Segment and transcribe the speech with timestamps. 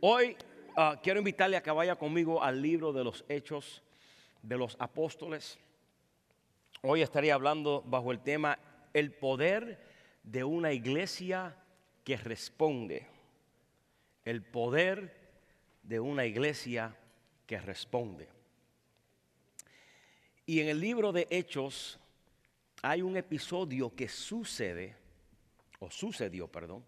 [0.00, 0.36] Hoy
[0.76, 3.82] ah, quiero invitarle a que vaya conmigo al libro de los Hechos
[4.42, 5.58] de los Apóstoles.
[6.82, 8.60] Hoy estaría hablando bajo el tema
[8.94, 9.84] el poder
[10.22, 11.56] de una iglesia
[12.04, 13.08] que responde.
[14.24, 15.16] El poder
[15.82, 16.96] de una iglesia
[17.44, 18.28] que responde.
[20.46, 21.98] Y en el libro de Hechos
[22.82, 24.94] hay un episodio que sucede,
[25.80, 26.84] o sucedió, perdón,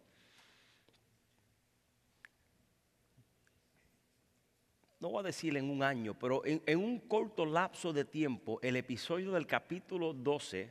[5.01, 8.61] no voy a decir en un año, pero en, en, un corto lapso de tiempo,
[8.63, 10.71] el episodio del capítulo 12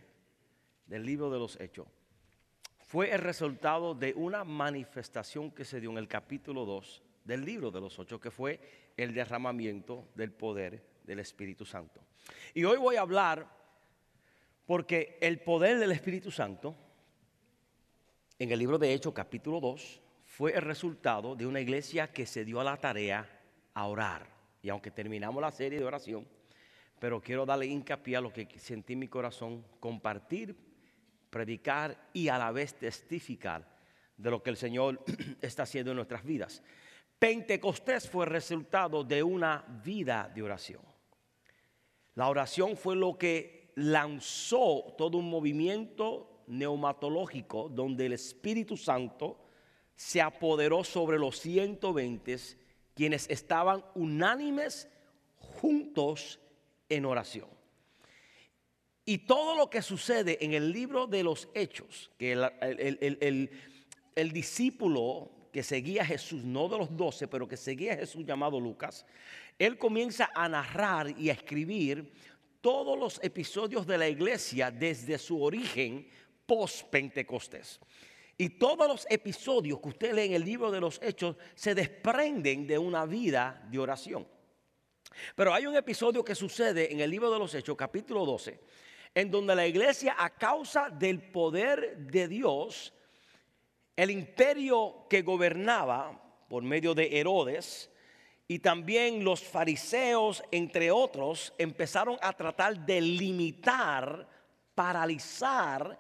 [0.86, 1.88] del libro de los Hechos
[2.78, 7.72] fue el resultado de una manifestación que se dio en el capítulo 2 del libro
[7.72, 8.60] de los Hechos, que fue
[8.98, 12.02] el derramamiento del poder del Espíritu Santo.
[12.54, 13.48] Y hoy voy a hablar
[14.68, 16.76] porque el poder del Espíritu Santo
[18.38, 22.46] en el libro de Hechos capítulo 2 fue el resultado de una iglesia que se
[22.46, 23.39] dio a la tarea
[23.86, 24.28] orar.
[24.62, 26.28] Y aunque terminamos la serie de oración,
[27.00, 30.56] pero quiero darle hincapié a lo que sentí en mi corazón, compartir,
[31.30, 33.66] predicar y a la vez testificar
[34.18, 35.04] de lo que el Señor
[35.42, 36.62] está haciendo en nuestras vidas.
[37.18, 40.82] Pentecostés fue el resultado de una vida de oración.
[42.16, 49.46] La oración fue lo que lanzó todo un movimiento neumatológico donde el Espíritu Santo
[49.96, 52.38] se apoderó sobre los 120
[52.96, 54.90] quienes estaban unánimes
[55.38, 56.40] juntos
[56.90, 57.48] en oración.
[59.06, 65.64] Y todo lo que sucede en el libro de los Hechos, que el, discípulo que
[65.64, 69.06] seguía a Jesús, no de los doce, pero que seguía a Jesús llamado Lucas,
[69.58, 72.12] él comienza a narrar y a escribir
[72.62, 76.08] todos los episodios de la iglesia desde su origen
[76.46, 77.80] post-Pentecostés.
[78.42, 82.66] Y todos los episodios que usted lee en el libro de los Hechos se desprenden
[82.66, 84.26] de una vida de oración.
[85.36, 88.58] Pero hay un episodio que sucede en el libro de los Hechos, capítulo 12,
[89.14, 92.94] en donde la iglesia, a causa del poder de Dios,
[93.98, 97.92] el imperio que gobernaba por medio de Herodes,
[98.48, 104.30] y también los fariseos, entre otros, empezaron a tratar de limitar,
[104.74, 106.00] paralizar,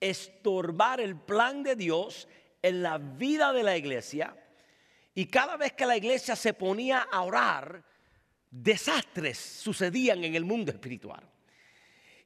[0.00, 2.26] estorbar el plan de Dios
[2.62, 4.36] en la vida de la iglesia.
[5.14, 7.84] Y cada vez que la iglesia se ponía a orar,
[8.50, 11.22] desastres sucedían en el mundo espiritual.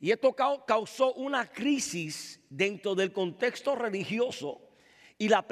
[0.00, 4.60] Y esto causó una crisis dentro del contexto religioso
[5.16, 5.46] y la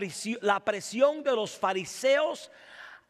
[0.65, 2.51] presión de los fariseos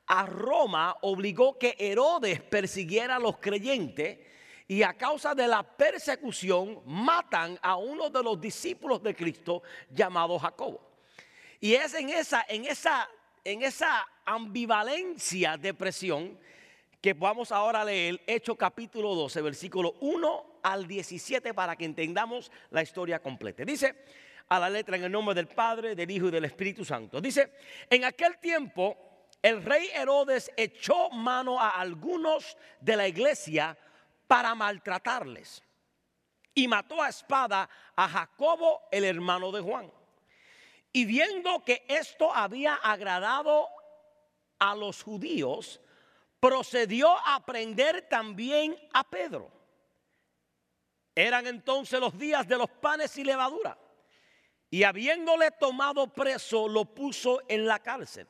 [0.06, 4.18] a Roma obligó que Herodes persiguiera a los creyentes
[4.72, 10.38] y a causa de la persecución matan a uno de los discípulos de Cristo llamado
[10.38, 10.80] Jacobo.
[11.60, 13.06] Y es en esa, en esa,
[13.44, 16.38] en esa ambivalencia de presión
[17.02, 22.50] que vamos ahora a leer Hechos capítulo 12, versículo 1 al 17 para que entendamos
[22.70, 23.66] la historia completa.
[23.66, 23.94] Dice
[24.48, 27.20] a la letra en el nombre del Padre, del Hijo y del Espíritu Santo.
[27.20, 27.52] Dice,
[27.90, 28.96] en aquel tiempo
[29.42, 33.76] el rey Herodes echó mano a algunos de la iglesia
[34.32, 35.62] para maltratarles
[36.54, 39.92] y mató a espada a Jacobo, el hermano de Juan.
[40.90, 43.68] Y viendo que esto había agradado
[44.58, 45.82] a los judíos,
[46.40, 49.52] procedió a prender también a Pedro.
[51.14, 53.76] Eran entonces los días de los panes y levadura.
[54.70, 58.26] Y habiéndole tomado preso, lo puso en la cárcel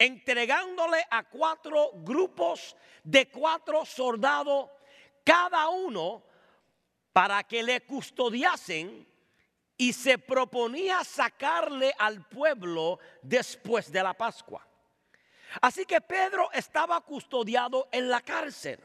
[0.00, 2.74] entregándole a cuatro grupos
[3.04, 4.70] de cuatro soldados
[5.24, 6.24] cada uno
[7.12, 9.06] para que le custodiasen
[9.76, 14.66] y se proponía sacarle al pueblo después de la Pascua.
[15.60, 18.78] Así que Pedro estaba custodiado en la cárcel.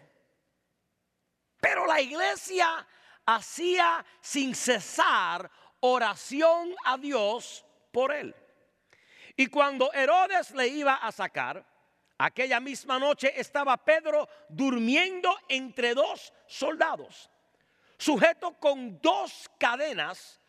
[1.60, 2.88] Pero la iglesia
[3.26, 5.50] hacía sin cesar
[5.82, 8.36] oración a Dios por él.
[9.36, 11.66] Y cuando Herodes le iba a sacar,
[12.18, 17.30] aquella misma noche estaba Pedro durmiendo entre dos soldados,
[17.98, 20.40] sujeto con dos cadenas,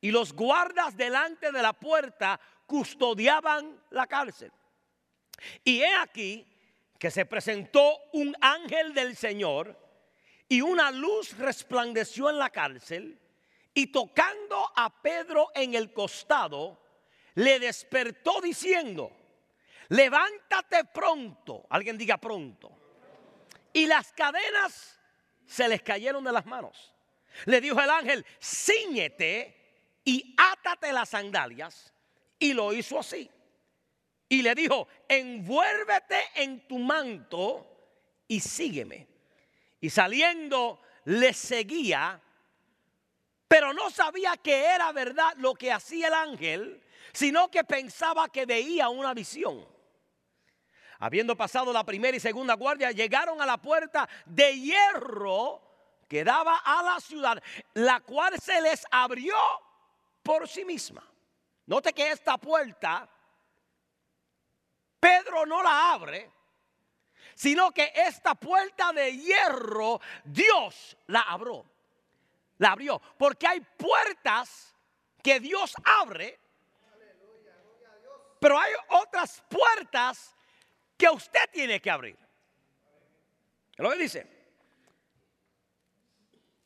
[0.00, 4.52] y los guardas delante de la puerta custodiaban la cárcel.
[5.64, 6.46] Y he aquí
[6.98, 9.76] que se presentó un ángel del Señor
[10.48, 13.18] y una luz resplandeció en la cárcel
[13.74, 16.80] y tocando a Pedro en el costado,
[17.34, 19.12] le despertó diciendo,
[19.88, 22.70] levántate pronto, alguien diga pronto.
[23.72, 24.98] Y las cadenas
[25.46, 26.94] se les cayeron de las manos.
[27.44, 31.92] Le dijo el ángel, ciñete y átate las sandalias.
[32.38, 33.30] Y lo hizo así.
[34.28, 37.66] y le dijo, envuélvete en tu manto
[38.28, 39.06] y sígueme.
[39.80, 42.20] Y saliendo le seguía,
[43.46, 46.82] pero no sabía que era verdad lo que hacía el ángel,
[47.12, 49.66] sino que pensaba que veía una visión.
[51.00, 55.62] Habiendo pasado la primera y segunda guardia, llegaron a la puerta de hierro
[56.08, 57.40] que daba a la ciudad,
[57.74, 59.36] la cual se les abrió
[60.22, 61.04] por sí misma.
[61.66, 63.08] Note que esta puerta,
[64.98, 66.30] Pedro no la abre,
[67.34, 71.64] sino que esta puerta de hierro, Dios la abrió.
[72.56, 74.74] La abrió, porque hay puertas
[75.22, 76.40] que Dios abre,
[78.40, 80.34] pero hay otras puertas
[80.98, 82.18] que usted tiene que abrir.
[83.74, 84.26] ¿Qué lo que dice?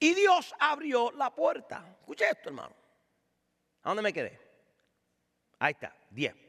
[0.01, 1.87] Y Dios abrió la puerta.
[2.01, 2.75] Escuche esto, hermano.
[3.83, 4.41] ¿A dónde me quedé?
[5.59, 6.42] Ahí está, 10.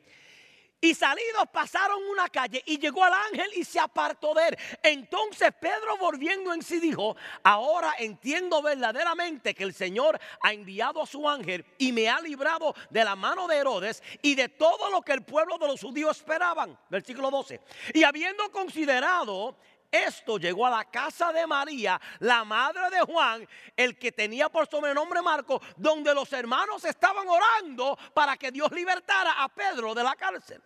[0.84, 4.58] Y salidos pasaron una calle y llegó al ángel y se apartó de él.
[4.84, 11.08] Entonces Pedro volviendo en sí dijo, ahora entiendo verdaderamente que el Señor ha enviado a
[11.08, 15.02] su ángel y me ha librado de la mano de Herodes y de todo lo
[15.02, 16.78] que el pueblo de los judíos esperaban.
[16.90, 17.62] Versículo 12.
[17.94, 19.56] Y habiendo considerado
[19.90, 23.48] esto llegó a la casa de María, la madre de Juan,
[23.78, 29.42] el que tenía por sobrenombre Marco, donde los hermanos estaban orando para que Dios libertara
[29.42, 30.62] a Pedro de la cárcel.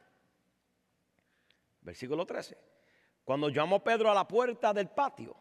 [1.88, 2.58] Versículo 13.
[3.24, 5.38] Cuando llamó Pedro a la puerta del patio,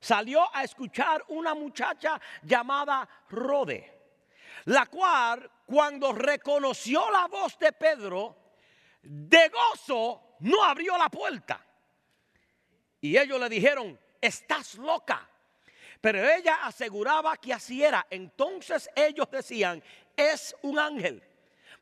[0.00, 3.92] salió a escuchar una muchacha llamada Rode,
[4.64, 8.36] la cual cuando reconoció la voz de Pedro,
[9.02, 11.64] de gozo no abrió la puerta.
[13.00, 15.30] Y ellos le dijeron, estás loca.
[16.00, 18.04] Pero ella aseguraba que así era.
[18.10, 19.80] Entonces ellos decían,
[20.16, 21.22] es un ángel.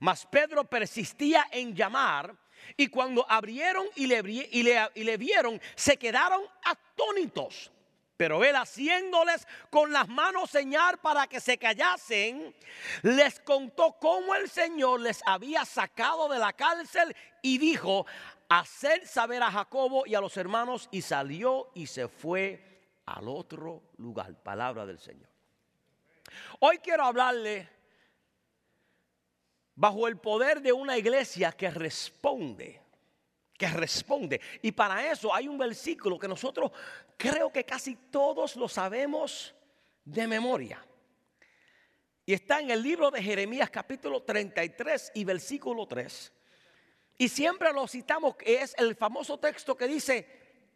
[0.00, 2.41] Mas Pedro persistía en llamar
[2.76, 7.70] y cuando abrieron y le, y le, vieron, se quedaron atónitos.
[8.16, 12.54] Pero él haciéndoles con las manos señal para que se callasen,
[13.02, 18.06] les contó cómo el Señor les había sacado de la cárcel y dijo,
[18.48, 23.82] hacer saber a Jacobo y a los hermanos y salió y se fue al otro
[23.96, 24.34] lugar.
[24.42, 25.28] Palabra del Señor.
[26.60, 27.68] Hoy quiero hablarle
[29.74, 32.80] bajo el poder de una iglesia que responde,
[33.56, 34.40] que responde.
[34.62, 36.72] Y para eso hay un versículo que nosotros
[37.16, 39.54] creo que casi todos lo sabemos
[40.04, 40.84] de memoria.
[42.24, 46.32] Y está en el libro de Jeremías capítulo 33 y versículo 3.
[47.18, 50.26] Y siempre lo citamos, que es el famoso texto que dice,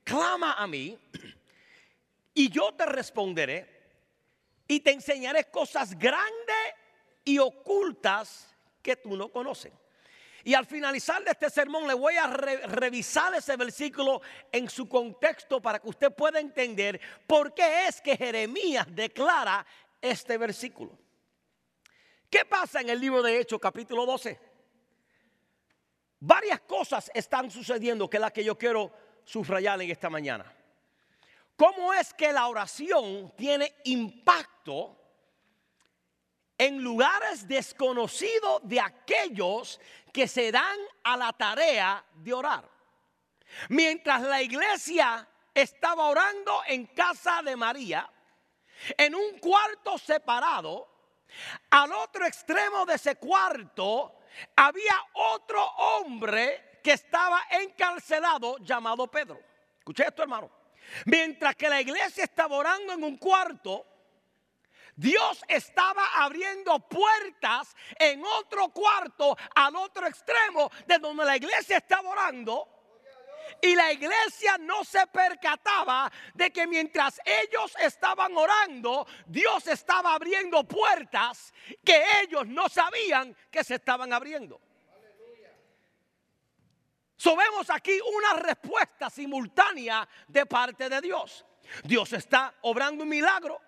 [0.04, 0.98] clama a mí
[2.34, 3.66] y yo te responderé
[4.68, 6.74] y te enseñaré cosas grandes
[7.24, 8.55] y ocultas
[8.86, 9.72] que tú no conoces.
[10.44, 14.22] Y al finalizar de este sermón le voy a revisar ese versículo
[14.52, 19.66] en su contexto para que usted pueda entender por qué es que Jeremías declara
[20.00, 20.96] este versículo.
[22.30, 24.38] ¿Qué pasa en el libro de Hechos capítulo 12?
[26.20, 28.92] Varias cosas están sucediendo que es la que yo quiero
[29.24, 30.54] subrayar en esta mañana.
[31.56, 35.05] ¿Cómo es que la oración tiene impacto
[36.58, 39.80] en lugares desconocidos de aquellos
[40.12, 42.68] que se dan a la tarea de orar.
[43.68, 48.10] Mientras la iglesia estaba orando en casa de María,
[48.96, 50.88] en un cuarto separado,
[51.70, 54.20] al otro extremo de ese cuarto
[54.54, 59.40] había otro hombre que estaba encarcelado llamado Pedro.
[59.78, 60.50] Escuché esto, hermano.
[61.06, 63.86] Mientras que la iglesia estaba orando en un cuarto,
[64.96, 72.08] Dios estaba abriendo puertas en otro cuarto, al otro extremo, de donde la iglesia estaba
[72.08, 72.72] orando.
[73.60, 80.64] Y la iglesia no se percataba de que mientras ellos estaban orando, Dios estaba abriendo
[80.64, 81.52] puertas
[81.84, 84.60] que ellos no sabían que se estaban abriendo.
[87.16, 91.46] So vemos aquí una respuesta simultánea de parte de Dios.
[91.82, 93.60] Dios está obrando un milagro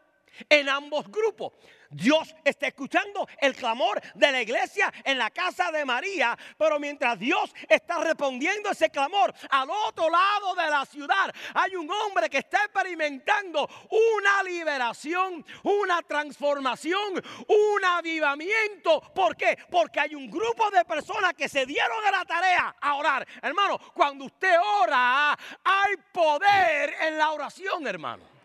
[0.48, 1.52] en ambos grupos.
[1.90, 7.18] Dios está escuchando el clamor de la iglesia en la casa de María, pero mientras
[7.18, 12.38] Dios está respondiendo ese clamor al otro lado de la ciudad, hay un hombre que
[12.38, 19.00] está experimentando una liberación, una transformación, un avivamiento.
[19.14, 19.58] ¿Por qué?
[19.70, 23.26] Porque hay un grupo de personas que se dieron a la tarea a orar.
[23.40, 25.32] Hermano, cuando usted ora,
[25.64, 28.37] hay poder en la oración, hermano.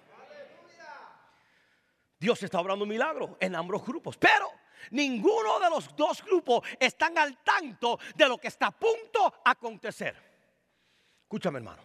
[2.23, 4.15] Dios está obrando milagros en ambos grupos.
[4.15, 4.49] Pero
[4.91, 9.51] ninguno de los dos grupos están al tanto de lo que está a punto de
[9.51, 10.15] acontecer.
[11.23, 11.83] Escúchame hermano,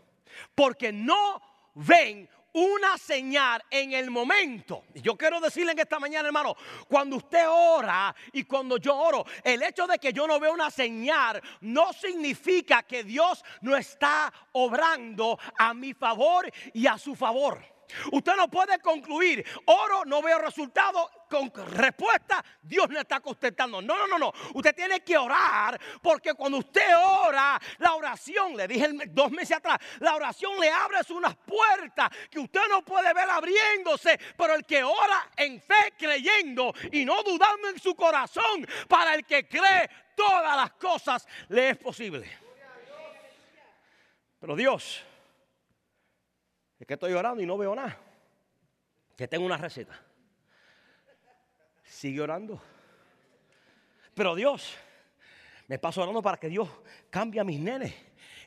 [0.55, 1.43] porque no
[1.75, 4.85] ven una señal en el momento.
[4.95, 6.55] Y yo quiero decirle en esta mañana, hermano,
[6.89, 10.71] cuando usted ora y cuando yo oro, el hecho de que yo no veo una
[10.71, 17.78] señal no significa que Dios no está obrando a mi favor y a su favor.
[18.13, 23.83] Usted no puede concluir, oro, no veo resultado, con respuesta, Dios le está contestando.
[23.83, 24.33] No, no, no, no.
[24.55, 29.79] Usted tiene que orar porque cuando usted ora, la oración, le dije dos meses atrás,
[30.01, 34.83] la oración le abre unas puertas que usted no puede ver abriéndose, pero el que
[34.83, 40.57] ora en fe creyendo y no dudando en su corazón, para el que cree, todas
[40.57, 42.29] las cosas le es posible.
[44.41, 45.05] Pero Dios
[46.79, 47.99] es que estoy orando y no veo nada.
[49.17, 50.01] Que tengo una receta.
[51.83, 52.61] Sigue orando.
[54.15, 54.77] Pero Dios,
[55.67, 56.69] me paso orando para que Dios
[57.11, 57.95] cambie a mis nenes.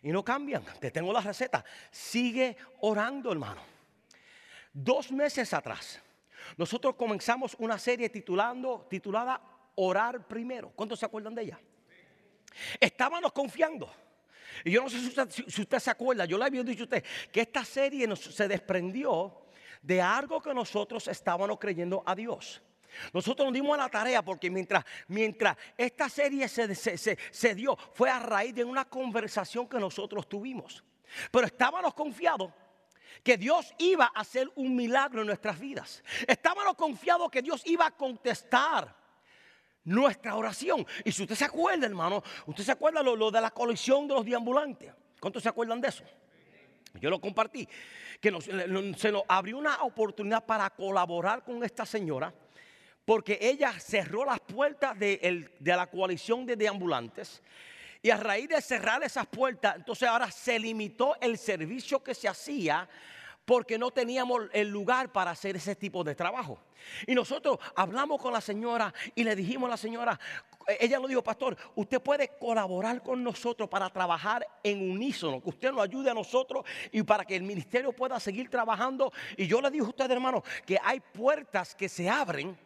[0.01, 0.63] Y no cambian.
[0.79, 1.63] Te tengo la receta.
[1.91, 3.61] Sigue orando, hermano.
[4.73, 6.01] Dos meses atrás,
[6.55, 9.41] nosotros comenzamos una serie titulando, titulada
[9.75, 10.71] Orar primero.
[10.75, 11.59] ¿Cuántos se acuerdan de ella?
[12.79, 13.91] Estábamos confiando
[14.63, 17.41] y yo no sé si usted, se acuerda, yo le había dicho a usted que
[17.41, 19.45] esta serie se desprendió
[19.81, 22.61] de algo que nosotros estábamos creyendo a Dios.
[23.13, 28.09] Nosotros nos dimos a la tarea porque mientras, mientras esta serie se, se, dio, fue
[28.09, 30.83] a raíz de una conversación que nosotros tuvimos.
[31.31, 32.51] Pero estábamos confiados
[33.23, 36.03] que Dios iba a hacer un milagro en nuestras vidas.
[36.27, 39.00] Estábamos confiados que Dios iba a contestar
[39.83, 40.85] nuestra oración.
[41.03, 44.25] Y si usted se acuerda, hermano, usted se acuerda lo, de la colección de los
[44.25, 44.93] deambulantes.
[45.19, 46.03] ¿Cuántos se acuerdan de eso?
[46.99, 47.67] Yo lo compartí,
[48.19, 48.31] que
[48.97, 52.33] se nos abrió una oportunidad para colaborar con esta señora,
[53.05, 57.41] porque ella cerró las puertas de, de la coalición de deambulantes.
[58.01, 62.27] Y a raíz de cerrar esas puertas, entonces ahora se limitó el servicio que se
[62.27, 62.89] hacía
[63.45, 66.59] porque no teníamos el lugar para hacer ese tipo de trabajo.
[67.07, 70.19] Y nosotros hablamos con la señora y le dijimos a la señora,
[70.79, 75.71] ella nos dijo, pastor, usted puede colaborar con nosotros para trabajar en unísono, que usted
[75.71, 79.11] nos ayude a nosotros y para que el ministerio pueda seguir trabajando.
[79.37, 82.57] Y yo le dije a usted, hermano, que hay puertas que se abren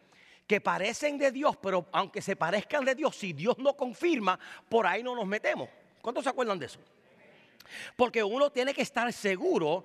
[0.46, 4.86] que parecen de Dios, pero aunque se parezcan de Dios, si Dios no confirma, por
[4.86, 5.68] ahí no nos metemos.
[6.00, 6.78] ¿Cuántos se acuerdan de eso?
[7.96, 9.82] Porque uno tiene que estar seguro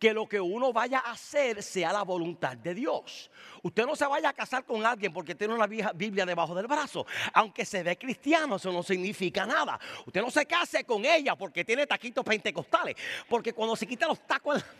[0.00, 3.30] que lo que uno vaya a hacer sea la voluntad de Dios.
[3.62, 7.06] Usted no se vaya a casar con alguien porque tiene una Biblia debajo del brazo.
[7.34, 9.78] Aunque se ve cristiano, eso no significa nada.
[10.06, 12.96] Usted no se case con ella porque tiene taquitos pentecostales.
[13.28, 14.64] Porque cuando se quita los tacos...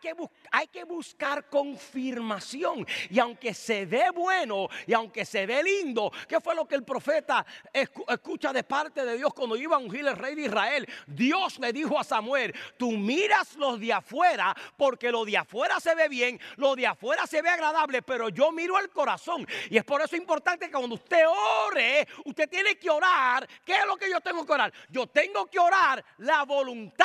[0.00, 0.14] Que,
[0.50, 2.86] hay que, buscar confirmación.
[3.10, 6.84] Y aunque se ve bueno y aunque se ve lindo, ¿qué fue lo que el
[6.84, 10.88] profeta escucha de parte de Dios cuando iba a ungir el rey de Israel?
[11.06, 15.94] Dios le dijo a Samuel, tú miras los de afuera porque lo de afuera se
[15.94, 19.46] ve bien, lo de afuera se ve agradable, pero yo miro el corazón.
[19.68, 21.24] Y es por eso importante que cuando usted
[21.66, 23.48] ore, usted tiene que orar.
[23.64, 24.72] ¿Qué es lo que yo tengo que orar?
[24.88, 27.04] Yo tengo que orar la voluntad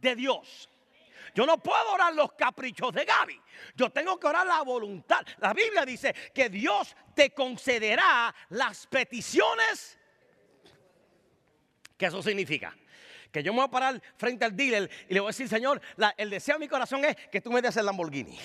[0.00, 0.68] de Dios.
[1.34, 3.40] Yo no puedo orar los caprichos de Gaby.
[3.74, 5.26] Yo tengo que orar la voluntad.
[5.38, 9.98] La Biblia dice que Dios te concederá las peticiones.
[11.96, 12.76] ¿Qué eso significa?
[13.32, 15.80] Que yo me voy a parar frente al dealer y le voy a decir, Señor,
[16.16, 18.38] el deseo de mi corazón es que tú me des el Lamborghini.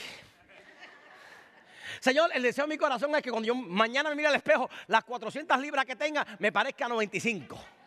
[2.00, 4.68] Señor, el deseo de mi corazón es que cuando yo mañana me mire al espejo,
[4.88, 7.79] las 400 libras que tenga me parezca 95.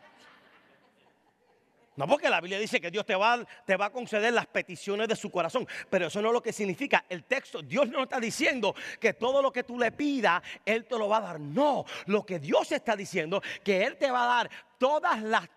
[1.94, 3.34] No porque la Biblia dice que Dios te va,
[3.66, 7.24] a conceder las peticiones de su corazón, pero eso no es lo que significa el
[7.24, 7.60] texto.
[7.60, 11.18] Dios no está diciendo que todo lo que tú le pidas, Él te lo va
[11.18, 11.40] a dar.
[11.40, 15.48] No, lo que Dios está diciendo, que Él te va a dar todas las,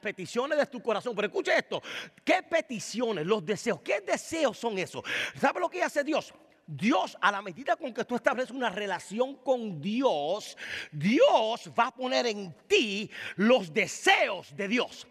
[0.00, 1.14] peticiones de tu corazón.
[1.14, 1.82] Pero escuche esto,
[2.24, 5.04] ¿qué peticiones, los deseos, qué deseos son esos?
[5.38, 6.32] ¿Sabe lo que hace Dios?
[6.66, 10.56] Dios, a la medida con que tú estableces una relación con Dios,
[10.92, 15.06] Dios va a poner en ti los deseos de Dios.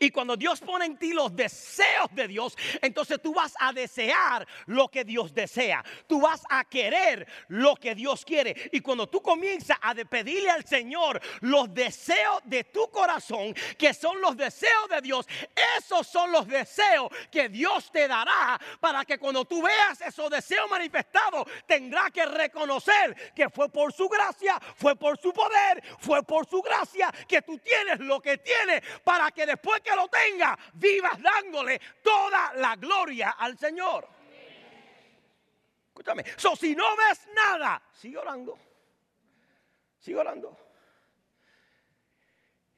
[0.00, 4.46] Y cuando Dios pone en ti los deseos de Dios, entonces tú vas a desear
[4.66, 5.84] lo que Dios desea.
[6.06, 8.70] Tú vas a querer lo que Dios quiere.
[8.72, 14.20] Y cuando tú comienzas a pedirle al Señor los deseos de tu corazón, que son
[14.20, 15.26] los deseos de Dios,
[15.78, 20.68] esos son los deseos que Dios te dará para que cuando tú veas esos deseos
[20.70, 26.46] manifestados, tendrás que reconocer que fue por su gracia, fue por su poder, fue por
[26.48, 30.56] su gracia que tú tienes lo que tienes para que después después que lo tenga,
[30.74, 34.08] vivas dándole toda la gloria al Señor.
[35.88, 36.24] Escúchame.
[36.36, 38.58] So, si no ves nada, sigue orando.
[39.98, 40.56] Sigue orando.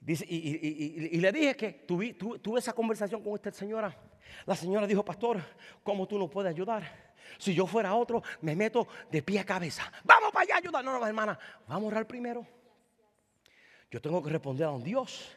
[0.07, 2.16] Y, le dije que tuve,
[2.57, 3.95] esa conversación con esta señora.
[4.47, 5.42] La señora dijo, pastor,
[5.83, 7.12] ¿cómo tú nos puedes ayudar?
[7.38, 9.92] Si yo fuera otro, me meto de pie a cabeza.
[10.04, 10.85] Vamos para allá a ayudar.
[10.85, 12.47] No, no, hermana, vamos a orar primero.
[13.90, 15.37] Yo tengo que responder a un Dios.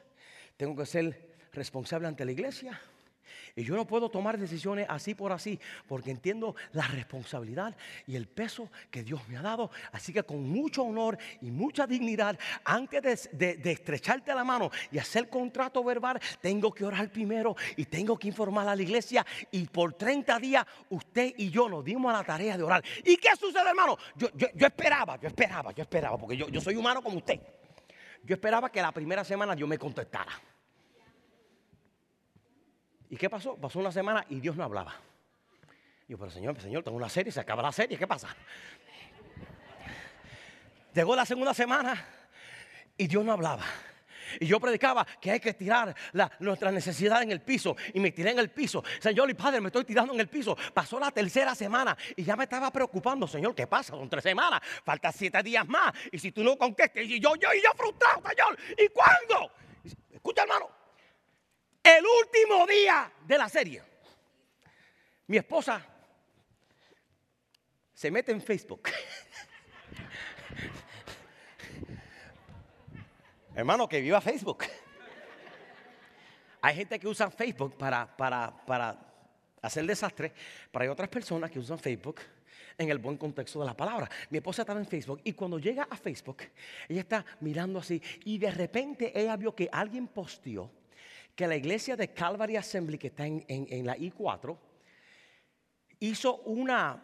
[0.55, 2.79] Tengo que ser responsable ante la iglesia.
[3.55, 7.75] Y yo no puedo tomar decisiones así por así, porque entiendo la responsabilidad
[8.07, 9.71] y el peso que Dios me ha dado.
[9.91, 15.29] Así que con mucho honor y mucha dignidad, antes de, estrecharte la mano y hacer
[15.29, 19.25] contrato verbal, tengo que orar primero y tengo que informar a la iglesia.
[19.51, 22.83] Y por 30 días usted y yo nos dimos a la tarea de orar.
[23.03, 23.97] ¿Y qué sucede, hermano?
[24.15, 27.39] Yo, esperaba, yo esperaba, yo esperaba, porque yo, yo soy humano como usted.
[28.23, 30.31] Yo esperaba que la primera semana Dios me contestara.
[33.11, 33.57] ¿Y qué pasó?
[33.57, 34.95] Pasó una semana y Dios no hablaba.
[36.07, 38.33] Yo, pero Señor, Señor, tengo una serie, se acaba la serie, ¿qué pasa?
[40.93, 42.07] Llegó la segunda semana
[42.95, 43.65] y Dios no hablaba.
[44.39, 45.93] Y yo predicaba que hay que tirar
[46.39, 47.75] nuestra necesidad en el piso.
[47.93, 48.81] Y me tiré en el piso.
[49.01, 50.55] Señor y Padre, me estoy tirando en el piso.
[50.73, 53.27] Pasó la tercera semana y ya me estaba preocupando.
[53.27, 53.91] Señor, ¿qué pasa?
[53.91, 54.61] Son tres semanas.
[54.85, 55.91] Faltan siete días más.
[56.13, 58.57] Y si tú no conquistas, y yo, yo, y yo frustrado, Señor.
[58.77, 59.51] ¿Y cuándo?
[60.13, 60.80] Escucha, hermano
[61.83, 63.81] el último día de la serie.
[65.27, 65.85] Mi esposa
[67.93, 68.89] se mete en Facebook.
[73.55, 74.65] Hermano, que viva Facebook.
[76.61, 78.97] Hay gente que usa Facebook para, para, para
[79.61, 80.31] hacer desastre,
[80.71, 82.21] pero hay otras personas que usan Facebook
[82.77, 84.09] en el buen contexto de la palabra.
[84.29, 86.43] Mi esposa estaba en Facebook y cuando llega a Facebook,
[86.87, 90.71] ella está mirando así y de repente ella vio que alguien posteó
[91.35, 94.57] que la iglesia de Calvary Assembly, que está en, la I4,
[95.99, 97.03] hizo una,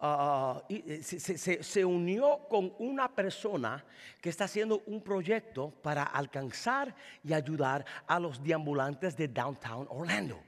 [0.00, 3.84] ah, eh, se, unió con una persona
[4.20, 10.40] que está haciendo un proyecto para alcanzar y ayudar a los deambulantes de Downtown Orlando.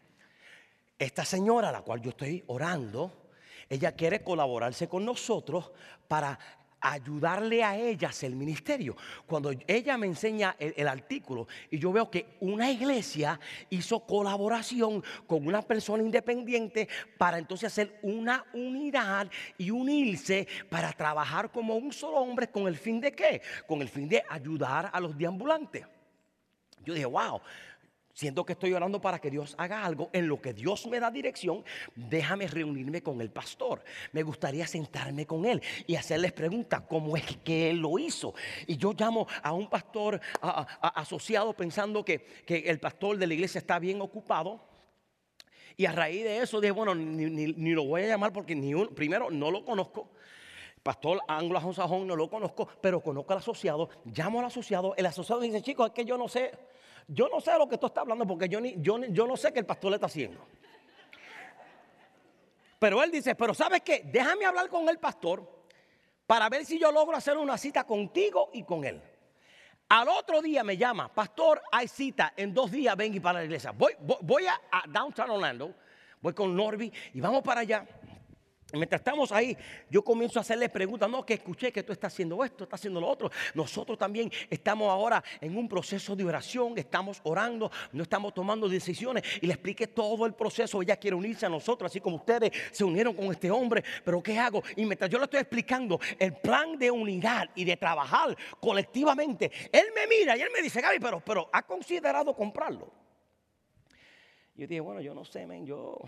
[0.98, 3.24] Esta señora, a la cual yo estoy orando,
[3.68, 5.72] ella quiere colaborarse con nosotros
[6.06, 6.38] para
[6.84, 8.96] ayudarle a ella a el ministerio.
[9.26, 15.46] Cuando ella me enseña el, artículo y yo veo que una iglesia hizo colaboración con
[15.46, 22.18] una persona independiente para entonces hacer una unidad y unirse para trabajar como un solo
[22.18, 23.40] hombre con el fin de qué?
[23.66, 25.86] Con el fin de ayudar a los deambulantes.
[26.84, 27.40] Yo dije, wow,
[28.14, 30.08] Siento que estoy orando para que Dios haga algo.
[30.12, 31.64] En lo que Dios me da dirección,
[31.96, 33.82] déjame reunirme con el pastor.
[34.12, 38.32] Me gustaría sentarme con él y hacerles preguntas, ¿cómo es que él lo hizo?
[38.68, 43.80] Y yo llamo a un pastor asociado pensando que, el pastor de la iglesia está
[43.80, 44.64] bien ocupado.
[45.76, 48.94] Y a raíz de eso dije, bueno, ni, lo voy a llamar porque ni un,
[48.94, 50.12] primero no lo conozco.
[50.84, 53.88] Pastor Anglo Sajón no lo conozco, pero conozco al asociado.
[54.04, 54.94] Llamo al asociado.
[54.96, 56.52] El asociado dice, chicos, es que yo no sé
[57.08, 59.36] yo no sé de lo que tú estás hablando porque yo, ni, yo, yo no
[59.36, 60.46] sé qué el pastor le está haciendo.
[62.78, 64.02] Pero él dice, pero ¿sabes qué?
[64.04, 65.48] Déjame hablar con el pastor
[66.26, 69.00] para ver si yo logro hacer una cita contigo y con él.
[69.88, 73.44] Al otro día me llama, pastor, hay cita, en dos días ven y para la
[73.44, 73.70] iglesia.
[73.72, 75.74] Voy, voy, a, a, Downtown Orlando,
[76.20, 77.86] voy con Norby y vamos para allá.
[78.74, 79.56] Mientras estamos ahí,
[79.90, 83.00] yo comienzo a hacerle preguntas, no, que escuché que tú estás haciendo esto, estás haciendo
[83.00, 83.30] lo otro.
[83.54, 89.22] Nosotros también estamos ahora en un proceso de oración, estamos orando, no estamos tomando decisiones.
[89.40, 92.84] Y le expliqué todo el proceso, ella quiere unirse a nosotros, así como ustedes se
[92.84, 93.84] unieron con este hombre.
[94.04, 94.62] Pero ¿qué hago?
[94.76, 99.86] Y mientras yo le estoy explicando el plan de unidad y de trabajar colectivamente, él
[99.94, 102.90] me mira y él me dice, Gaby, pero, pero ¿ha considerado comprarlo?
[104.56, 105.98] Yo dije, bueno, yo no sé, men, yo...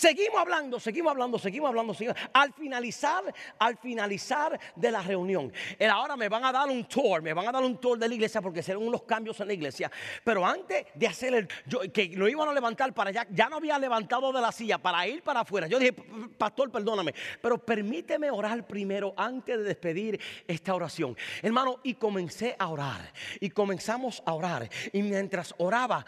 [0.00, 1.94] Seguimos hablando, seguimos hablando, seguimos hablando,
[2.32, 3.22] Al finalizar,
[3.58, 5.52] al finalizar de la reunión,
[5.92, 8.14] ahora me van a dar un tour, me van a dar un tour de la
[8.14, 9.92] iglesia porque serán unos cambios en la iglesia.
[10.24, 13.78] Pero antes de hacer el, que lo iban a levantar para allá, ya no había
[13.78, 15.66] levantado de la silla para ir para afuera.
[15.66, 21.14] Yo dije, pastor, perdóname, pero permíteme orar primero antes de despedir esta oración.
[21.42, 24.66] Hermano, y comencé a orar, y comenzamos a orar.
[24.94, 26.06] Y mientras oraba,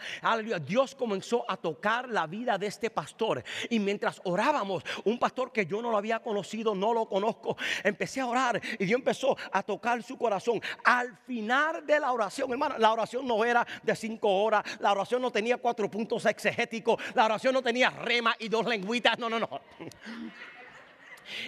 [0.65, 3.43] Dios comenzó a tocar la vida de este pastor.
[3.69, 8.21] Y mientras orábamos, un pastor que yo no lo había conocido, no lo conozco, empecé
[8.21, 10.61] a orar y Dios empezó a tocar su corazón.
[10.83, 15.21] Al final de la oración, hermano, la oración no era de cinco horas, la oración
[15.21, 19.39] no tenía cuatro puntos exegéticos, la oración no tenía rema y dos lengüitas, no, no,
[19.39, 19.61] no.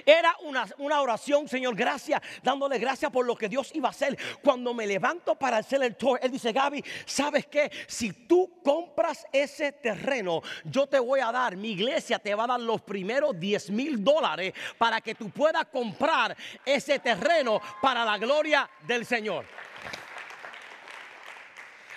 [0.05, 4.17] Era una, una, oración, Señor, gracias, dándole gracias por lo que Dios iba a hacer.
[4.43, 7.71] Cuando me levanto para hacer el tour, Él dice, Gaby, ¿sabes qué?
[7.87, 12.47] Si tú compras ese terreno, yo te voy a dar, mi iglesia te va a
[12.47, 16.35] dar los primeros 10 mil dólares para que tú puedas comprar
[16.65, 19.45] ese terreno para la gloria del Señor.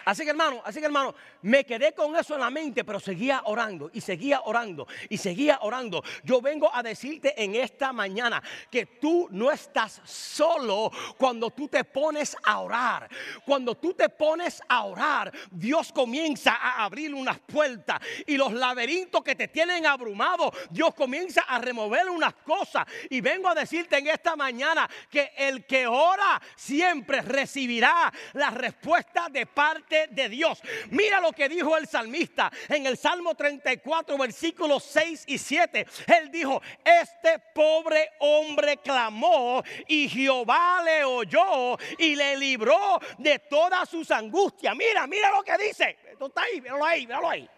[0.08, 3.42] Así que hermano, así que hermano, me quedé con eso en la mente, pero seguía
[3.44, 6.02] orando y seguía orando y seguía orando.
[6.24, 11.84] Yo vengo a decirte en esta mañana que tú no estás solo cuando tú te
[11.84, 13.08] pones a orar.
[13.44, 19.22] Cuando tú te pones a orar, Dios comienza a abrir unas puertas y los laberintos
[19.22, 22.86] que te tienen abrumado, Dios comienza a remover unas cosas.
[23.10, 29.28] Y vengo a decirte en esta mañana que el que ora siempre recibirá la respuesta
[29.30, 30.60] de parte de Dios.
[30.90, 35.86] Mira lo que dijo el salmista en el Salmo 34, versículos 6 y 7.
[36.06, 43.88] Él dijo, este pobre hombre clamó y Jehová le oyó y le libró de todas
[43.90, 44.74] sus angustias.
[44.74, 45.98] Mira, mira lo que dice.
[46.10, 47.48] Esto está ahí, míralo ahí, míralo ahí.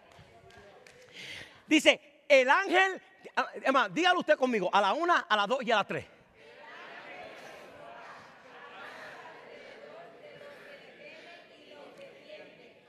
[1.67, 3.01] Dice, el ángel,
[3.93, 6.05] dígalo usted conmigo, a la una, a las dos y a las tres.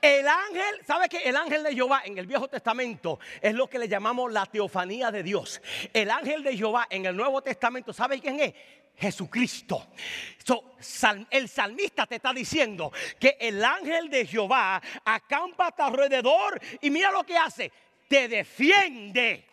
[0.02, 3.78] El ángel, ¿sabe que el ángel de Jehová en el Viejo Testamento es lo que
[3.78, 5.62] le llamamos la teofanía de Dios?
[5.92, 8.52] El ángel de Jehová en el Nuevo Testamento, ¿sabe quién es?
[8.96, 9.86] Jesucristo.
[11.30, 16.90] el salmista te está diciendo que el ángel de Jehová acampa a tu alrededor y
[16.90, 17.70] mira lo que hace,
[18.08, 19.51] te defiende.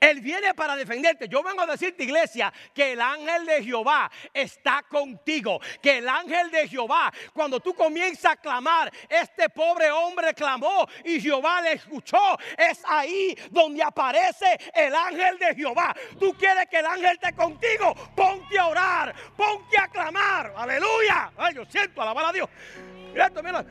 [0.00, 1.28] Él viene para defenderte.
[1.28, 5.60] Yo vengo a decirte, iglesia, que el ángel de Jehová está contigo.
[5.80, 11.20] Que el ángel de Jehová, cuando tú comienzas a clamar, este pobre hombre clamó y
[11.20, 12.38] Jehová le escuchó.
[12.56, 15.94] Es ahí donde aparece el ángel de Jehová.
[16.18, 17.94] Tú quieres que el ángel esté contigo.
[18.14, 20.52] Ponte a orar, ponte a clamar.
[20.56, 21.32] Aleluya.
[21.36, 22.48] Ay, yo siento, alabar a Dios.
[23.12, 23.64] Mira esto, mira.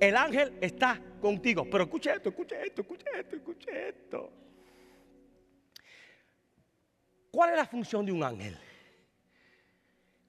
[0.00, 1.66] El ángel está contigo.
[1.70, 4.47] Pero escuche esto, escuche esto, escuche esto, escuche esto.
[7.30, 8.58] ¿Cuál es la función de un ángel?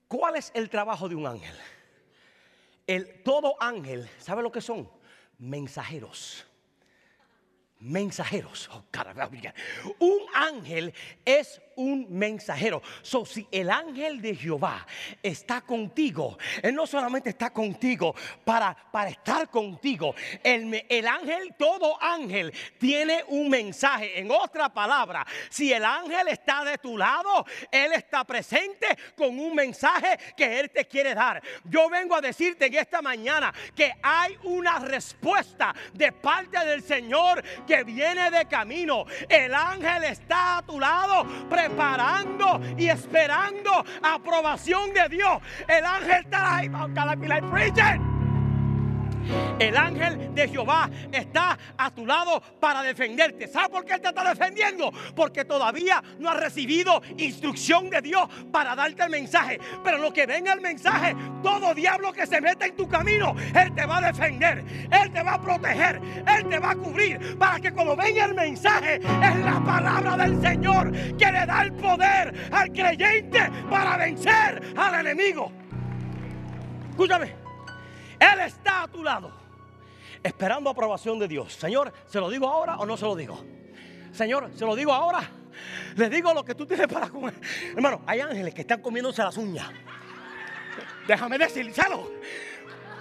[0.08, 1.56] ¿Cuál es el trabajo de un ángel?
[2.88, 4.90] El, todo ángel, ¿sabe lo que son?
[5.38, 6.46] Mensajeros
[7.80, 8.70] mensajeros.
[8.72, 8.84] Oh,
[10.00, 10.94] un ángel
[11.26, 12.82] es un mensajero.
[13.02, 14.86] So, si el ángel de Jehová
[15.24, 18.14] está contigo, él no solamente está contigo
[18.44, 20.14] para, para estar contigo.
[20.44, 24.20] El, el ángel, todo ángel, tiene un mensaje.
[24.20, 29.56] En otra palabra, si el ángel está de tu lado, él está presente con un
[29.56, 31.42] mensaje que él te quiere dar.
[31.64, 37.42] Yo vengo a decirte en esta mañana que hay una respuesta de parte del Señor
[37.66, 39.06] que viene de camino.
[39.30, 41.26] El ángel está a tu lado
[41.70, 45.40] preparando y esperando aprobación de Dios.
[45.68, 48.09] El ángel está ahí.
[49.60, 53.48] El ángel de Jehová está a tu lado para defenderte.
[53.48, 54.92] ¿Sabes por qué Él te está defendiendo?
[55.16, 59.60] Porque todavía no has recibido instrucción de Dios para darte el mensaje.
[59.84, 63.74] Pero lo que venga el mensaje, todo diablo que se meta en tu camino, Él
[63.74, 64.64] te va a defender.
[64.92, 66.02] Él te va a proteger.
[66.28, 67.38] Él te va a cubrir.
[67.38, 71.74] Para que cuando venga el mensaje, es la palabra del Señor que le da el
[71.74, 75.52] poder al creyente para vencer al enemigo.
[76.92, 77.49] Escúchame.
[78.20, 79.32] Él está a tu lado,
[80.22, 81.54] esperando aprobación de Dios.
[81.54, 83.44] Señor, ¿se lo digo ahora o no se lo digo?
[84.12, 85.22] Señor, ¿se lo digo ahora?
[85.96, 87.34] Le digo lo que tú tienes para comer.
[87.76, 89.70] Hermano, hay ángeles que están comiéndose las uñas.
[91.08, 92.12] Déjame decírselo.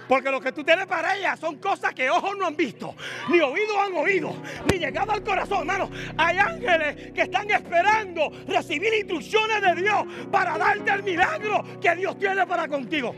[0.09, 2.95] Porque lo que tú tienes para ellas son cosas que ojos no han visto,
[3.29, 4.33] ni oídos han oído,
[4.65, 5.91] ni llegado al corazón, hermano.
[6.17, 12.17] Hay ángeles que están esperando recibir instrucciones de Dios para darte el milagro que Dios
[12.17, 13.13] tiene para contigo.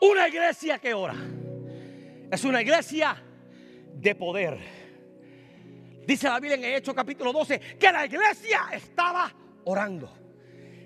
[0.00, 1.14] Una iglesia que ora
[2.30, 3.22] es una iglesia
[3.94, 4.58] de poder.
[6.06, 9.30] Dice la Biblia en el Hecho capítulo 12 que la iglesia estaba
[9.64, 10.10] orando.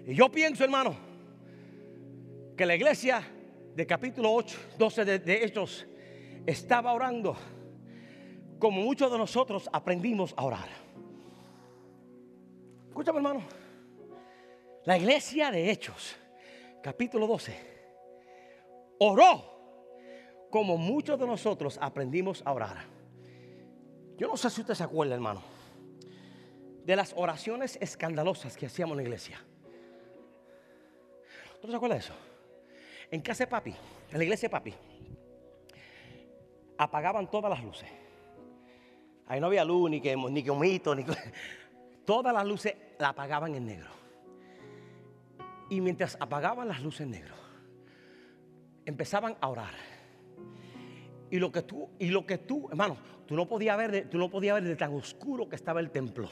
[0.05, 0.97] Y yo pienso, hermano,
[2.57, 3.23] que la iglesia
[3.75, 5.87] de capítulo 8, 12 de, de Hechos
[6.45, 7.37] estaba orando
[8.59, 10.69] como muchos de nosotros aprendimos a orar.
[12.89, 13.43] Escúchame, hermano.
[14.85, 16.17] La iglesia de Hechos,
[16.83, 17.74] capítulo 12
[18.99, 19.55] oró
[20.51, 22.85] como muchos de nosotros aprendimos a orar.
[24.17, 25.43] Yo no sé si usted se acuerda, hermano,
[26.85, 29.41] de las oraciones escandalosas que hacíamos en la iglesia.
[31.55, 32.15] ¿Usted se acuerda de eso?
[33.11, 33.75] En casa de papi,
[34.11, 34.75] en la iglesia de papi,
[36.79, 37.89] apagaban todas las luces.
[39.27, 41.05] Ahí no había luz, ni que, ni que humito, ni
[42.05, 43.91] todas las luces la apagaban en negro.
[45.71, 47.35] Y mientras apagaban las luces en negro,
[48.87, 49.75] empezaban a orar.
[51.31, 54.31] Y lo que tú, y lo que tú, hermano, tú no podías ver, tú no
[54.31, 56.29] podías ver de tan oscuro que estaba el templo.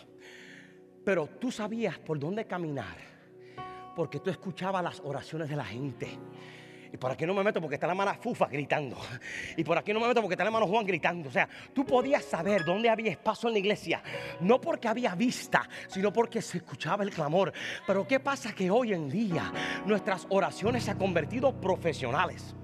[1.05, 2.97] Pero tú sabías por dónde caminar,
[3.97, 6.09] porque tú escuchabas las oraciones de la gente.
[6.93, 8.97] Y por aquí no me meto porque está la hermana Fufa gritando.
[9.57, 11.29] Y por aquí no me meto porque está el hermano Juan gritando.
[11.29, 14.03] O sea, tú podías saber dónde había espacio en la iglesia.
[14.41, 17.53] No porque había vista, sino porque se escuchaba el clamor.
[17.87, 18.55] Pero ¿qué pasa?
[18.55, 19.53] Que hoy en día
[19.87, 22.55] nuestras oraciones se han convertido profesionales.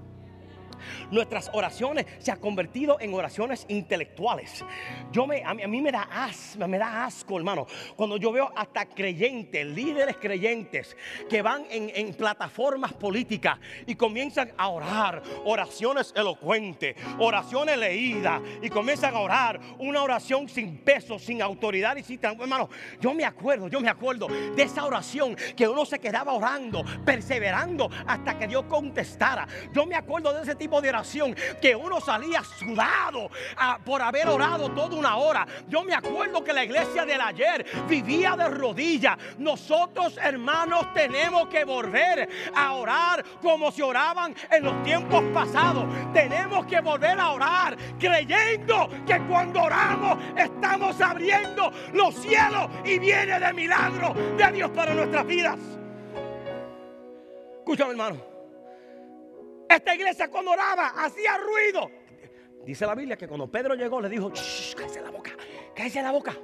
[1.11, 4.63] Nuestras oraciones se han convertido en oraciones intelectuales.
[5.11, 6.07] Yo me, a, mí, me da
[6.67, 7.65] me da asco, hermano,
[7.95, 10.95] cuando yo veo hasta creyentes, líderes creyentes,
[11.29, 19.15] que van en, plataformas políticas y comienzan a orar oraciones elocuentes, oraciones leídas, y comienzan
[19.15, 22.69] a orar una oración sin peso, sin autoridad y sin hermano.
[22.99, 27.89] Yo me acuerdo, yo me acuerdo de esa oración que uno se quedaba orando, perseverando
[28.05, 29.47] hasta que Dios contestara.
[29.73, 34.27] Yo me acuerdo de ese tipo de oración que uno salía sudado ah, por haber
[34.27, 35.47] orado toda una hora.
[35.67, 39.17] Yo me acuerdo que la iglesia del ayer vivía de rodillas.
[39.39, 45.85] Nosotros, hermanos, tenemos que volver a orar como se oraban en los tiempos pasados.
[46.13, 53.39] Tenemos que volver a orar creyendo que cuando oramos estamos abriendo los cielos y viene
[53.39, 55.57] de milagro de Dios para nuestras vidas.
[57.59, 58.28] Escúchame, hermano.
[59.69, 61.91] Esta iglesia cuando oraba hacía ruido.
[62.65, 65.31] Dice la Biblia que cuando Pedro llegó le dijo, "Shh, cállese la boca,
[65.75, 66.35] cállese la boca.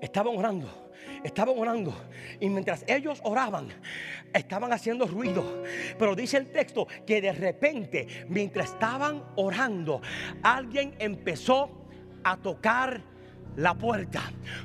[0.00, 0.90] Estaban orando,
[1.22, 1.94] estaban orando.
[2.40, 3.68] Y mientras ellos oraban,
[4.32, 5.62] estaban haciendo ruido.
[5.98, 10.00] Pero dice el texto que de repente, mientras estaban orando,
[10.42, 11.86] alguien empezó
[12.24, 13.11] a tocar
[13.56, 14.22] la puerta.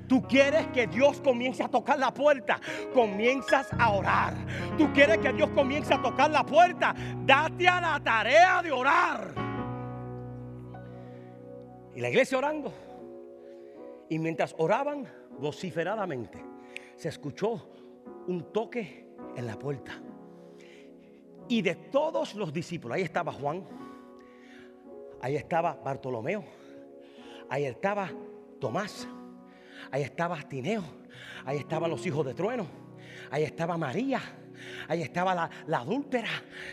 [0.08, 2.60] Tú quieres que Dios comience a tocar la puerta,
[2.94, 4.34] comienzas a orar.
[4.78, 6.96] Tú quieres que Dios comience a tocar la puerta,
[7.26, 9.34] date a la tarea de orar.
[11.96, 12.72] Y la iglesia orando.
[14.10, 15.08] Y mientras oraban
[15.40, 16.44] vociferadamente,
[16.96, 17.70] se escuchó
[18.28, 20.00] un toque en la puerta.
[21.50, 23.66] Y de todos los discípulos, ahí estaba Juan,
[25.22, 26.44] ahí estaba Bartolomeo,
[27.50, 28.10] ahí estaba
[28.60, 29.08] Tomás,
[29.92, 30.84] ahí estaba Tineo,
[31.46, 32.68] ahí estaban los hijos de trueno,
[33.32, 34.22] ahí estaba María,
[34.88, 36.30] ahí estaba la, la adúltera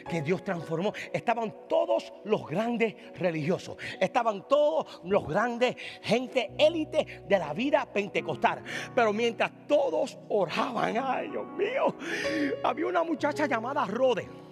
[0.09, 7.39] que Dios transformó, estaban todos los grandes religiosos, estaban todos los grandes gente élite de
[7.39, 8.63] la vida pentecostal.
[8.95, 11.95] Pero mientras todos oraban, ay Dios mío,
[12.63, 14.44] había una muchacha llamada Rode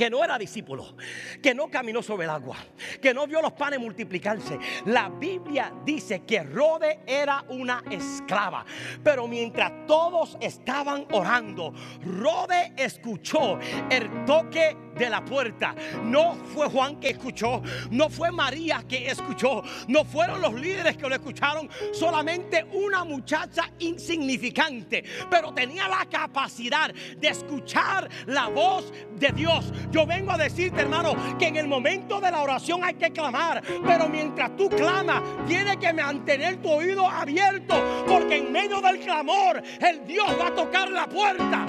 [0.00, 0.96] que no era discípulo,
[1.42, 2.56] que no caminó sobre el agua,
[3.02, 4.58] que no vio los panes multiplicarse.
[4.86, 8.64] La Biblia dice que Rode era una esclava,
[9.04, 13.58] pero mientras todos estaban orando, Rode escuchó
[13.90, 15.74] el toque de la puerta.
[16.02, 21.08] No fue Juan que escuchó, no fue María que escuchó, no fueron los líderes que
[21.08, 29.28] lo escucharon, solamente una muchacha insignificante, pero tenía la capacidad de escuchar la voz de
[29.32, 29.72] Dios.
[29.90, 33.62] Yo vengo a decirte, hermano, que en el momento de la oración hay que clamar,
[33.84, 39.62] pero mientras tú clamas, tienes que mantener tu oído abierto, porque en medio del clamor,
[39.80, 41.66] el Dios va a tocar la puerta.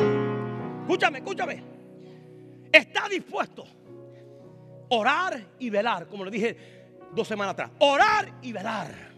[0.81, 1.63] Escúchame, escúchame.
[2.71, 3.65] Está dispuesto
[4.89, 6.57] orar y velar, como le dije
[7.13, 7.71] dos semanas atrás.
[7.79, 9.10] Orar y velar.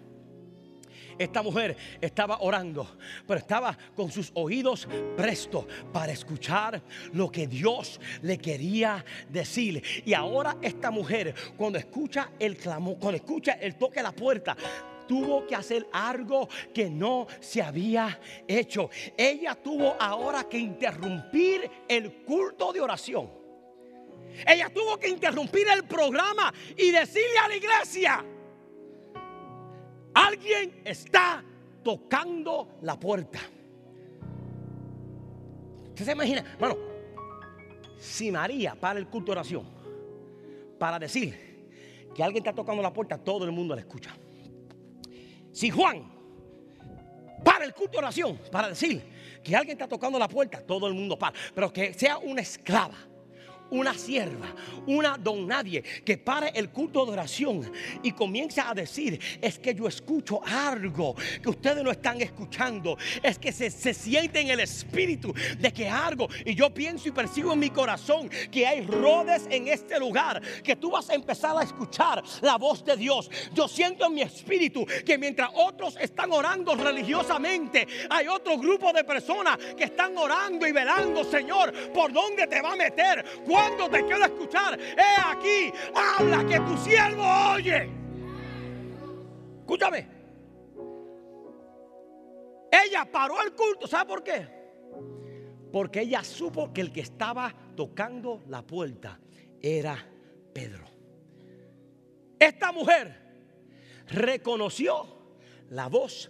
[1.18, 2.98] Esta mujer estaba orando,
[3.28, 6.82] pero estaba con sus oídos prestos para escuchar
[7.14, 9.84] lo que Dios le quería decir.
[10.06, 14.56] Y ahora esta mujer, cuando escucha el clamor, cuando escucha el toque a la puerta,
[15.08, 18.90] tuvo que hacer algo que no se había hecho.
[19.18, 23.30] Ella tuvo ahora que interrumpir el culto de oración.
[24.48, 28.26] Ella tuvo que interrumpir el programa y decirle a la iglesia,
[30.14, 31.44] alguien está
[31.84, 33.40] tocando la puerta.
[35.90, 36.44] ¿Usted se imagina?
[36.60, 36.78] Bueno,
[38.00, 39.64] si María para el culto de oración
[40.80, 41.70] para decir
[42.14, 44.16] que alguien está tocando la puerta, todo el mundo la escucha.
[45.52, 46.12] Si Juan
[47.44, 49.04] para el culto de oración para decir
[49.44, 51.38] que alguien está tocando la puerta, todo el mundo para.
[51.54, 52.98] Pero que sea una esclava,
[53.74, 54.54] una sierva,
[54.88, 57.72] una don nadie, que pare el culto de oración
[58.04, 63.40] y comienza a decir, es que yo escucho algo que ustedes no están escuchando, es
[63.40, 67.54] que se, se siente en el espíritu de que algo, y yo pienso y percibo
[67.54, 71.64] en mi corazón que hay rodes en este lugar, que tú vas a empezar a
[71.64, 73.30] escuchar la voz de Dios.
[73.54, 79.04] Yo siento en mi espíritu que mientras otros están orando religiosamente, hay otro grupo de
[79.04, 83.26] personas que están orando y velando, Señor, por dónde te va a meter,
[83.64, 84.80] cuándo te quiero escuchar.
[84.80, 87.24] He aquí, habla que tu siervo
[87.54, 87.90] oye.
[89.60, 90.08] Escúchame.
[92.72, 94.48] Ella paró el culto, ¿sabe por qué?
[95.72, 99.20] Porque ella supo que el que estaba tocando la puerta
[99.62, 99.98] era
[100.54, 100.86] Pedro.
[102.40, 103.22] Esta mujer
[104.08, 105.08] reconoció
[105.70, 106.30] la voz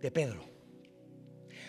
[0.00, 0.51] de Pedro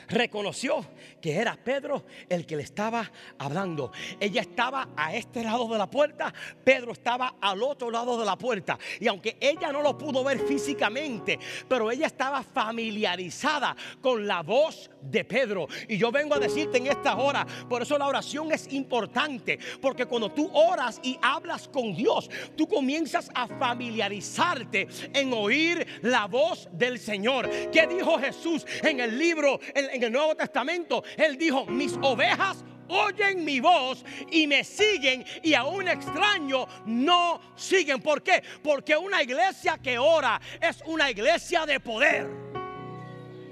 [0.08, 0.86] reconoció
[1.22, 3.92] que era Pedro el que le estaba hablando.
[4.20, 8.38] Ella estaba a este lado de la puerta, Pedro estaba al otro lado de la
[8.38, 8.78] puerta.
[9.00, 14.90] Y aunque ella no lo pudo ver físicamente, pero ella estaba familiarizada con la voz
[15.02, 15.68] de Pedro.
[15.88, 20.06] Y yo vengo a decirte en esta hora, por eso la oración es importante, porque
[20.06, 26.68] cuando tú oras y hablas con Dios, tú comienzas a familiarizarte en oír la voz
[26.72, 27.50] del Señor.
[27.72, 29.60] ¿Qué dijo Jesús en el libro,
[30.02, 31.04] el Nuevo Testamento?
[31.18, 37.40] Él dijo, mis ovejas oyen mi voz y me siguen y a un extraño no
[37.56, 38.02] siguen.
[38.02, 38.44] ¿Por qué?
[38.62, 42.28] Porque una iglesia que ora es una iglesia de poder.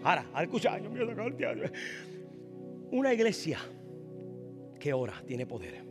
[0.03, 0.79] Ahora, escucha,
[2.91, 3.59] una iglesia
[4.79, 5.83] que ora tiene poder.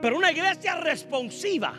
[0.00, 1.74] Pero una iglesia responsiva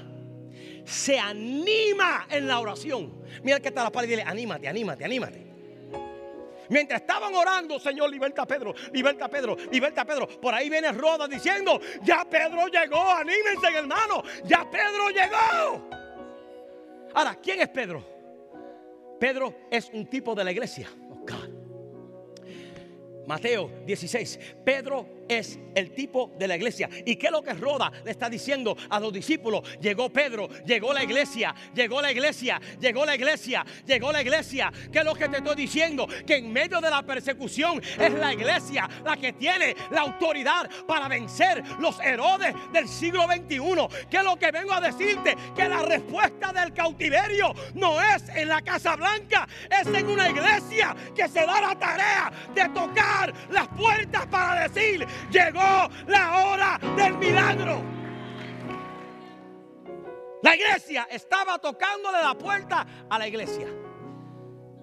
[0.84, 3.22] se anima en la oración.
[3.44, 5.49] Mira que está la palabra y dile, anímate, anímate, anímate.
[6.70, 10.28] Mientras estaban orando, Señor, liberta a Pedro, liberta a Pedro, liberta a Pedro.
[10.28, 15.90] Por ahí viene Roda diciendo, ya Pedro llegó, anímense hermano, ya Pedro llegó.
[17.14, 18.20] Ahora, ¿quién es Pedro?
[19.20, 20.88] Pedro es un tipo de la iglesia.
[21.12, 21.26] Oh,
[23.28, 24.40] Mateo 16.
[24.64, 26.90] Pedro es el tipo de la iglesia.
[27.06, 29.62] ¿Y qué es lo que Roda le está diciendo a los discípulos?
[29.80, 34.72] Llegó Pedro, llegó la iglesia, llegó la iglesia, llegó la iglesia, llegó la iglesia.
[34.92, 36.08] ¿Qué es lo que te estoy diciendo?
[36.26, 41.08] Que en medio de la persecución es la iglesia la que tiene la autoridad para
[41.08, 44.08] vencer los Herodes del siglo XXI.
[44.10, 45.36] ¿Qué es lo que vengo a decirte?
[45.56, 50.96] Que la respuesta del cautiverio no es en la Casa Blanca, es en una iglesia
[51.16, 57.18] que se da la tarea de tocar las puertas para decir, llegó la hora del
[57.18, 57.84] milagro.
[60.42, 63.68] La iglesia estaba tocándole la puerta a la iglesia.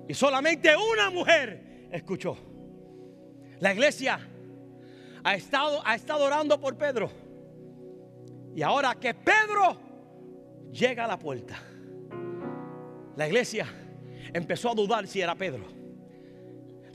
[0.09, 2.37] Y solamente una mujer escuchó.
[3.59, 4.21] La iglesia
[5.25, 7.11] ha estado, ha estado orando por Pedro.
[8.55, 9.81] Y ahora que Pedro
[10.71, 11.59] llega a la puerta,
[13.17, 13.67] la iglesia
[14.33, 15.76] empezó a dudar si era Pedro.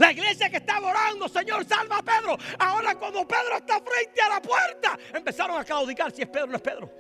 [0.02, 2.36] La iglesia que estaba orando, Señor, salva a Pedro.
[2.58, 6.48] Ahora cuando Pedro está frente a la puerta, empezaron a claudicar si es Pedro o
[6.48, 6.92] no es Pedro.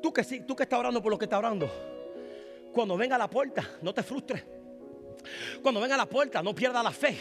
[0.00, 1.70] Tú que sí, tú que estás orando por lo que está orando.
[2.72, 4.42] Cuando venga a la puerta, no te frustres.
[5.62, 7.18] Cuando venga a la puerta, no pierda la fe.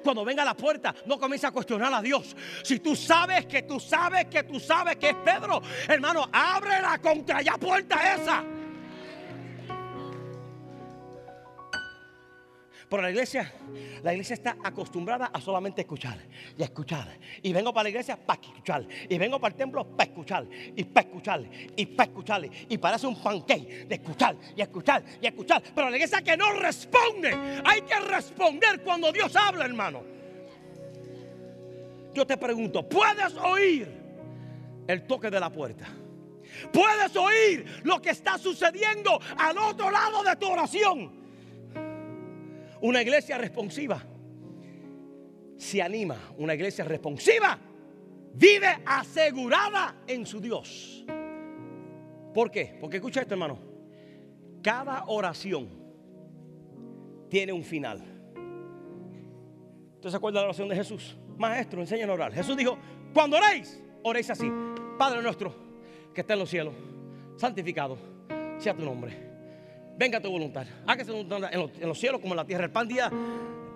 [0.00, 2.36] Cuando venga a la puerta, no comienza a cuestionar a Dios.
[2.62, 6.98] Si tú sabes que tú sabes que tú sabes que es Pedro, hermano, abre la
[6.98, 8.44] contra ya puerta esa.
[12.92, 13.50] Pero la iglesia,
[14.02, 16.18] la iglesia está acostumbrada a solamente escuchar
[16.58, 17.08] y escuchar.
[17.40, 18.86] Y vengo para la iglesia para escuchar.
[19.08, 20.46] Y vengo para el templo para escuchar.
[20.76, 21.42] Y para escuchar.
[21.74, 22.42] Y para escuchar.
[22.68, 25.62] Y parece un pancake de escuchar y escuchar y escuchar.
[25.74, 30.02] Pero la iglesia que no responde, hay que responder cuando Dios habla, hermano.
[32.12, 33.88] Yo te pregunto, ¿puedes oír
[34.86, 35.86] el toque de la puerta?
[36.70, 41.21] ¿Puedes oír lo que está sucediendo al otro lado de tu oración?
[42.82, 44.02] Una iglesia responsiva
[45.56, 46.16] se anima.
[46.38, 47.58] Una iglesia responsiva
[48.34, 51.04] vive asegurada en su Dios.
[52.34, 52.76] ¿Por qué?
[52.80, 53.58] Porque escucha esto, hermano.
[54.62, 55.68] Cada oración
[57.28, 58.02] tiene un final.
[59.94, 61.16] ¿Usted se acuerda de la oración de Jesús?
[61.38, 62.32] Maestro, enséñanos a orar.
[62.32, 62.76] Jesús dijo,
[63.14, 64.50] cuando oréis, oréis así.
[64.98, 65.54] Padre nuestro,
[66.12, 66.74] que está en los cielos,
[67.36, 67.96] santificado
[68.58, 69.31] sea tu nombre
[69.96, 70.66] venga tu voluntad.
[70.86, 72.64] Hágase en los, en los cielos como en la tierra.
[72.64, 73.10] El pan día,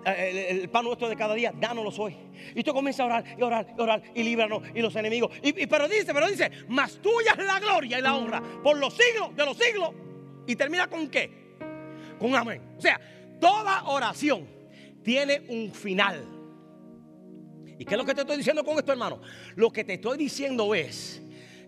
[0.05, 2.15] eh, el, pan nuestro de cada día, dánoslo hoy.
[2.55, 5.31] Y tú comienza a orar y orar y orar y líbranos y los enemigos.
[5.43, 8.93] Y, pero dice, pero dice, más tuya es la gloria y la honra por los
[8.93, 9.91] siglos de los siglos.
[10.45, 11.57] Y termina con qué?
[12.19, 12.61] Con amén.
[12.77, 12.99] O sea,
[13.39, 14.47] toda oración
[15.03, 16.25] tiene un final.
[17.79, 19.21] ¿Y qué es lo que te estoy diciendo con esto, hermano?
[19.55, 21.21] Lo que te estoy diciendo es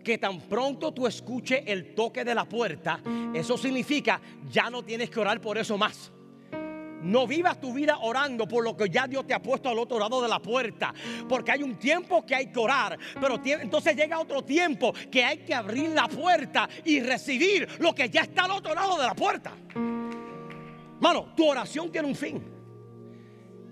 [0.03, 3.01] que tan pronto tú escuches el toque de la puerta,
[3.33, 6.11] eso significa ya no tienes que orar por eso más.
[7.01, 9.99] No vivas tu vida orando por lo que ya Dios te ha puesto al otro
[9.99, 10.93] lado de la puerta.
[11.27, 12.97] Porque hay un tiempo que hay que orar.
[13.19, 18.09] Pero entonces llega otro tiempo que hay que abrir la puerta y recibir lo que
[18.09, 19.53] ya está al otro lado de la puerta.
[20.99, 22.43] Mano, tu oración tiene un fin.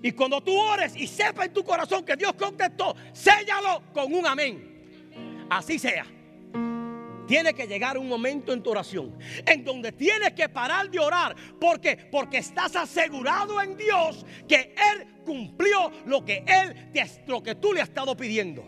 [0.01, 4.25] Y cuando tú ores y sepas en tu corazón que Dios contestó, séllalo con un
[4.25, 5.47] amén.
[5.49, 6.16] Así sea.
[7.28, 11.36] Tiene que llegar un momento en tu oración en donde tienes que parar de orar.
[11.59, 11.97] ¿Por qué?
[12.11, 16.89] Porque estás asegurado en Dios que Él cumplió lo que Él,
[17.28, 18.65] lo que tú le has estado pidiendo.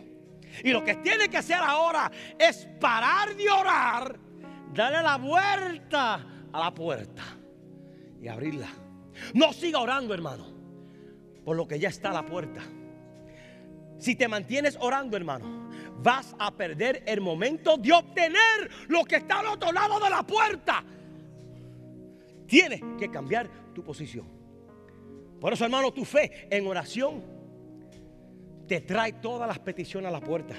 [0.64, 4.20] Y lo que tiene que hacer ahora es parar de orar,
[4.74, 7.24] darle la vuelta a la puerta
[8.22, 8.68] y abrirla.
[9.34, 10.47] No siga orando, hermano,
[11.45, 12.62] por lo que ya está a la puerta.
[13.97, 15.59] Si te mantienes orando, hermano,
[16.02, 20.24] vas a perder el momento de obtener lo que está al otro lado de la
[20.24, 20.84] puerta.
[22.47, 24.26] Tienes que cambiar tu posición.
[25.39, 27.24] Por eso, hermano, tu fe en oración
[28.68, 30.56] te trae todas las peticiones a la puerta.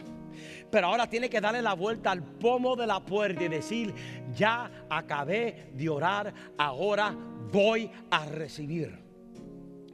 [0.70, 3.94] Pero ahora tiene que darle la vuelta al pomo de la puerta y decir,
[4.34, 7.14] ya acabé de orar, ahora
[7.52, 8.98] voy a recibir.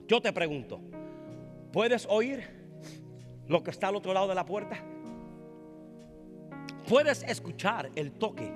[0.06, 0.80] Yo te pregunto,
[1.72, 2.44] ¿puedes oír
[3.48, 4.82] lo que está al otro lado de la puerta?
[6.88, 8.52] Puedes escuchar el toque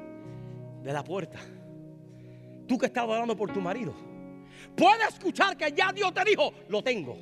[0.83, 1.39] de la puerta.
[2.67, 3.95] Tú que estás orando por tu marido.
[4.77, 7.19] Puedes escuchar que ya Dios te dijo, lo tengo.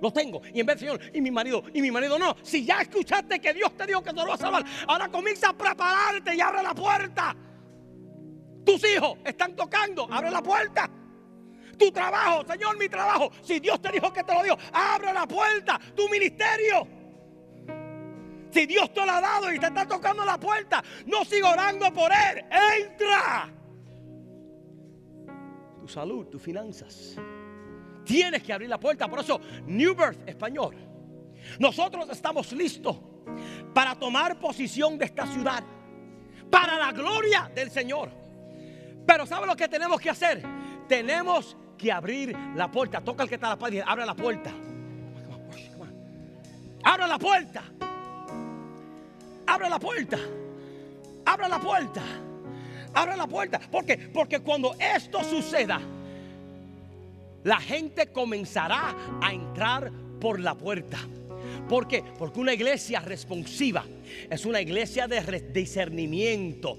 [0.00, 0.42] Lo tengo.
[0.52, 2.36] Y en vez Señor, y mi marido, y mi marido no.
[2.42, 5.50] Si ya escuchaste que Dios te dijo que te lo va a salvar, ahora comienza
[5.50, 7.36] a prepararte y abre la puerta.
[8.64, 10.90] Tus hijos están tocando, abre la puerta.
[11.78, 13.30] Tu trabajo, Señor, mi trabajo.
[13.42, 15.80] Si Dios te dijo que te lo dio, abre la puerta.
[15.94, 16.97] Tu ministerio.
[18.50, 21.92] Si Dios te lo ha dado y te está tocando la puerta, no siga orando
[21.92, 22.44] por Él.
[22.80, 23.50] Entra.
[25.80, 27.16] Tu salud, tus finanzas.
[28.04, 29.08] Tienes que abrir la puerta.
[29.08, 30.76] Por eso, New Birth Español.
[31.58, 32.96] Nosotros estamos listos
[33.74, 35.62] para tomar posición de esta ciudad.
[36.50, 38.10] Para la gloria del Señor.
[39.06, 40.42] Pero ¿sabe lo que tenemos que hacer?
[40.88, 43.02] Tenemos que abrir la puerta.
[43.02, 44.50] Toca el que está a la paz y abre la puerta.
[46.84, 47.62] Abre la puerta.
[49.48, 50.18] Abre la puerta.
[51.24, 52.02] Abre la puerta.
[52.92, 53.58] Abre la puerta.
[53.58, 53.96] ¿Por qué?
[53.96, 55.80] Porque cuando esto suceda,
[57.44, 59.90] la gente comenzará a entrar
[60.20, 60.98] por la puerta.
[61.68, 62.02] ¿Por qué?
[62.18, 63.84] Porque una iglesia responsiva
[64.30, 65.20] es una iglesia de
[65.52, 66.78] discernimiento.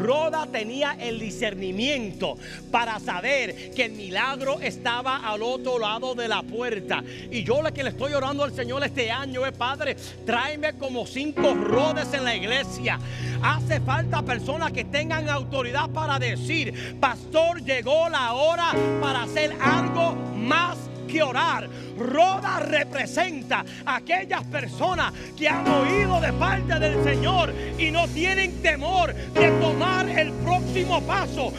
[0.00, 2.36] Roda tenía el discernimiento
[2.70, 7.02] para saber que el milagro estaba al otro lado de la puerta.
[7.30, 11.06] Y yo lo que le estoy orando al Señor este año es, Padre, tráeme como
[11.06, 12.98] cinco rodes en la iglesia.
[13.42, 20.14] Hace falta personas que tengan autoridad para decir, pastor, llegó la hora para hacer algo
[20.34, 20.78] más
[21.22, 21.68] orar.
[21.98, 28.62] Roda representa a aquellas personas que han oído de parte del Señor y no tienen
[28.62, 31.52] temor de tomar el próximo paso.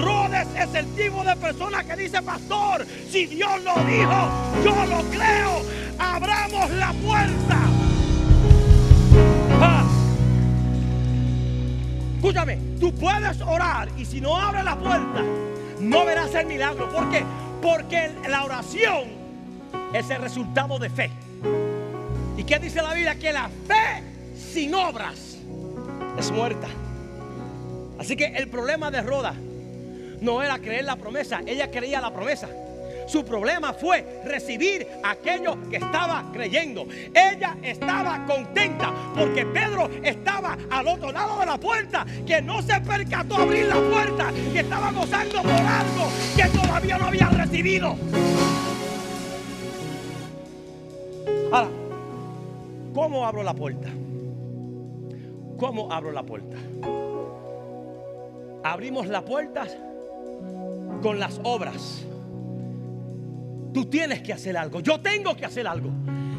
[0.00, 4.28] Rodes es el tipo de persona que dice, pastor, si Dios lo dijo,
[4.64, 5.62] yo lo creo.
[5.98, 7.58] Abramos la puerta.
[9.60, 9.84] Ah.
[12.16, 15.22] Escúchame, tú puedes orar y si no abre la puerta,
[15.80, 16.88] no verás el milagro.
[16.90, 17.04] ¿Por?
[17.64, 19.04] Porque la oración
[19.94, 21.10] es el resultado de fe.
[22.36, 23.14] ¿Y qué dice la Biblia?
[23.14, 24.02] Que la fe
[24.36, 25.38] sin obras
[26.18, 26.68] es muerta.
[27.98, 29.32] Así que el problema de Roda
[30.20, 32.50] no era creer la promesa, ella creía la promesa.
[33.06, 36.86] Su problema fue recibir aquello que estaba creyendo.
[37.14, 42.80] Ella estaba contenta porque Pedro estaba al otro lado de la puerta, que no se
[42.80, 47.96] percató abrir la puerta, que estaba gozando por algo que todavía no había recibido.
[51.52, 51.68] Ahora,
[52.94, 53.88] ¿cómo abro la puerta?
[55.58, 56.56] ¿Cómo abro la puerta?
[58.64, 59.66] Abrimos la puerta
[61.02, 62.04] con las obras.
[63.74, 64.80] Tú tienes que hacer algo.
[64.80, 65.90] Yo tengo que hacer algo.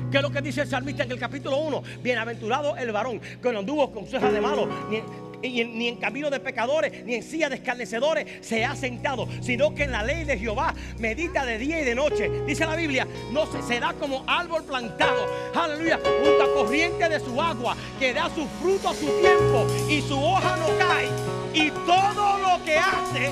[0.10, 1.84] ¿Qué es lo que dice el salmista en el capítulo 1?
[2.02, 5.02] Bienaventurado el varón que no anduvo con cejas de malo, ni,
[5.42, 9.84] ni, en camino de pecadores, ni en silla de escarnecedores se ha sentado, sino que
[9.84, 12.30] en la ley de Jehová medita de día y de noche.
[12.46, 17.42] Dice la Biblia, no se, será como árbol plantado, aleluya, junto a corriente de su
[17.42, 21.10] agua, que da su fruto a su tiempo y su hoja no cae.
[21.54, 23.32] Y todo lo que hace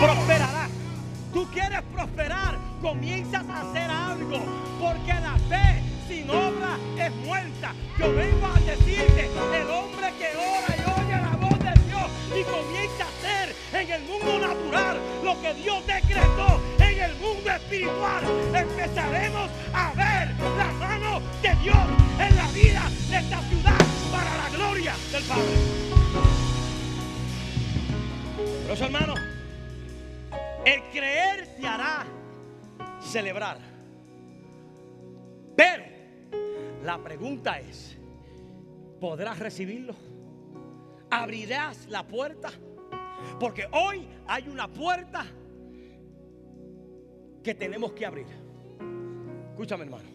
[0.00, 0.68] prosperará.
[1.32, 4.44] Tú quieres prosperar, comienzas a hacer algo,
[4.78, 7.72] porque la fe sin obra es muerta.
[7.98, 12.44] Yo vengo a decirte, el hombre que ora y oye la voz de Dios y
[12.44, 18.24] comienza a hacer en el mundo natural lo que Dios decretó en el mundo espiritual,
[18.52, 21.86] empezaremos a ver la mano de Dios
[22.20, 23.78] en la vida de esta ciudad
[24.12, 25.56] para la gloria del Padre.
[28.68, 29.20] Pero hermanos,
[30.66, 32.04] el creer te hará
[33.04, 33.58] celebrar.
[35.56, 35.84] Pero
[36.82, 37.96] la pregunta es,
[39.00, 39.94] ¿podrás recibirlo?
[41.10, 42.50] ¿Abrirás la puerta?
[43.38, 45.24] Porque hoy hay una puerta
[47.42, 48.26] que tenemos que abrir.
[49.50, 50.08] Escúchame hermano.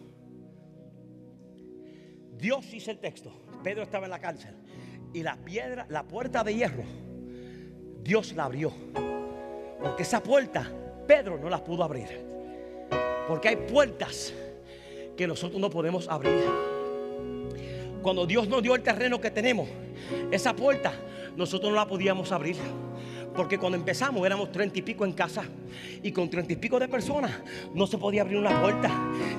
[2.36, 3.32] Dios hizo el texto.
[3.62, 4.54] Pedro estaba en la cárcel.
[5.12, 6.84] Y la piedra, la puerta de hierro,
[8.02, 8.72] Dios la abrió.
[9.80, 10.70] Porque esa puerta,
[11.06, 12.30] Pedro no la pudo abrir.
[13.30, 14.34] Porque hay puertas
[15.16, 16.42] que nosotros no podemos abrir.
[18.02, 19.68] Cuando Dios nos dio el terreno que tenemos,
[20.32, 20.92] esa puerta
[21.36, 22.56] nosotros no la podíamos abrir.
[23.40, 25.44] Porque cuando empezamos éramos treinta y pico en casa.
[26.02, 27.30] Y con treinta y pico de personas
[27.72, 28.90] no se podía abrir una puerta.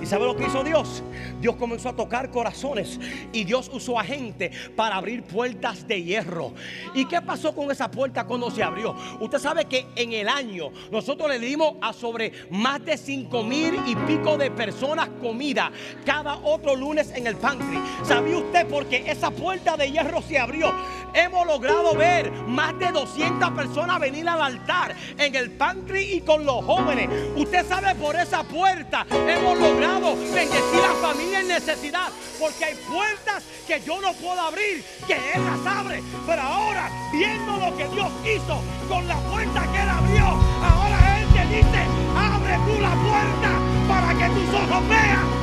[0.02, 1.04] ¿Y sabe lo que hizo Dios?
[1.40, 3.00] Dios comenzó a tocar corazones.
[3.32, 6.52] Y Dios usó a gente para abrir puertas de hierro.
[6.96, 8.96] ¿Y qué pasó con esa puerta cuando se abrió?
[9.20, 13.76] Usted sabe que en el año nosotros le dimos a sobre más de cinco mil
[13.86, 15.72] y pico de personas comida
[16.08, 17.78] cada otro lunes en el pantry.
[18.04, 20.74] ¿Sabía usted por qué esa puerta de hierro se abrió?
[21.14, 26.46] Hemos logrado ver más de 200 personas venir al altar en el pantry y con
[26.46, 27.10] los jóvenes.
[27.36, 32.10] Usted sabe por esa puerta hemos logrado bendecir a familia en necesidad.
[32.40, 36.02] Porque hay puertas que yo no puedo abrir, que Él las abre.
[36.26, 41.28] Pero ahora, viendo lo que Dios hizo con la puerta que Él abrió, ahora Él
[41.34, 41.86] te dice,
[42.18, 45.42] abre tú la puerta para que tus ojos vean.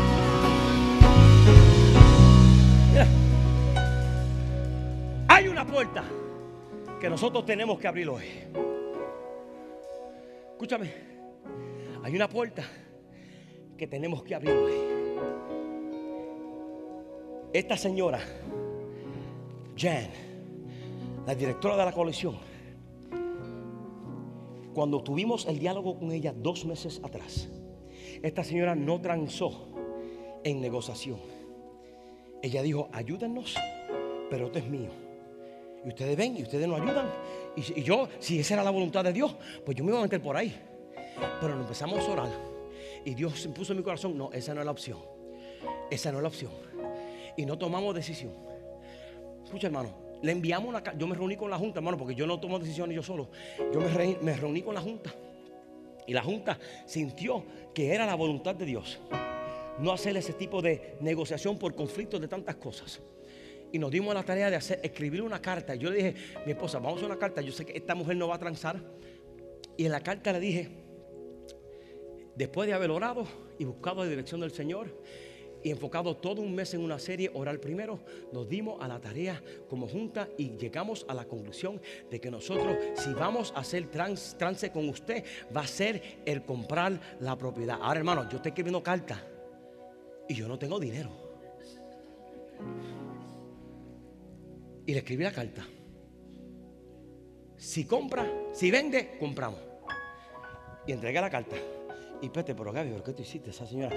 [5.61, 6.04] una puerta
[7.00, 8.22] que nosotros tenemos que abrir hoy.
[10.52, 10.92] Escúchame,
[12.04, 12.62] hay una puerta
[13.76, 14.72] que tenemos que abrir hoy.
[17.52, 18.20] Esta señora,
[19.76, 20.11] Jan,
[21.26, 22.36] la directora de la colección,
[24.74, 27.48] cuando tuvimos el diálogo con ella dos meses atrás,
[28.22, 29.66] esta señora no transó
[30.44, 31.18] en negociación.
[32.44, 33.56] Ella dijo, ayúdennos,
[34.30, 35.07] pero esto es mío.
[35.85, 37.07] Y ustedes ven y ustedes nos ayudan.
[37.57, 40.20] Y, yo, si esa era la voluntad de Dios, pues yo me iba a meter
[40.20, 40.55] por ahí.
[41.41, 42.31] Pero nos empezamos a orar.
[43.05, 44.99] Y Dios puso en mi corazón, no, esa no es la opción.
[45.91, 46.53] Esa no es la opción.
[47.37, 48.33] Y no tomamos decisión.
[49.45, 52.39] Escucha, hermano, le enviamos una Yo me reuní con la Junta, hermano, porque yo no
[52.39, 53.31] tomo decisiones yo solo.
[53.72, 55.14] Yo me, me reuní con la Junta.
[56.07, 58.99] Y la Junta sintió que era la voluntad de Dios.
[59.79, 63.01] No hacer ese tipo de negociación por conflictos de tantas cosas
[63.73, 65.75] y nos dimos la tarea de hacer, escribir una carta.
[65.75, 66.14] Yo le dije,
[66.47, 67.41] mi esposa, vamos a una carta.
[67.41, 68.81] Yo sé que esta mujer no va a transar.
[69.77, 70.69] Y en la carta le dije,
[72.35, 73.27] después de haber orado
[73.59, 74.89] y buscado la dirección del Señor
[75.62, 78.01] y enfocado todo un mes en una serie, orar primero,
[78.33, 82.77] nos dimos a la tarea como junta y llegamos a la conclusión de que nosotros,
[82.95, 87.79] si vamos a hacer trans, trance con usted, va a ser el comprar la propiedad.
[87.81, 89.21] Ahora, hermano, yo estoy escribiendo carta
[90.29, 91.11] y yo no tengo dinero.
[94.89, 95.66] Y le escribí la carta.
[97.59, 99.61] Si compra, si vende, compramos.
[100.86, 101.57] Y entregué la carta.
[102.22, 103.95] Y pete, pero Gaby, ¿por qué tú hiciste esa señora?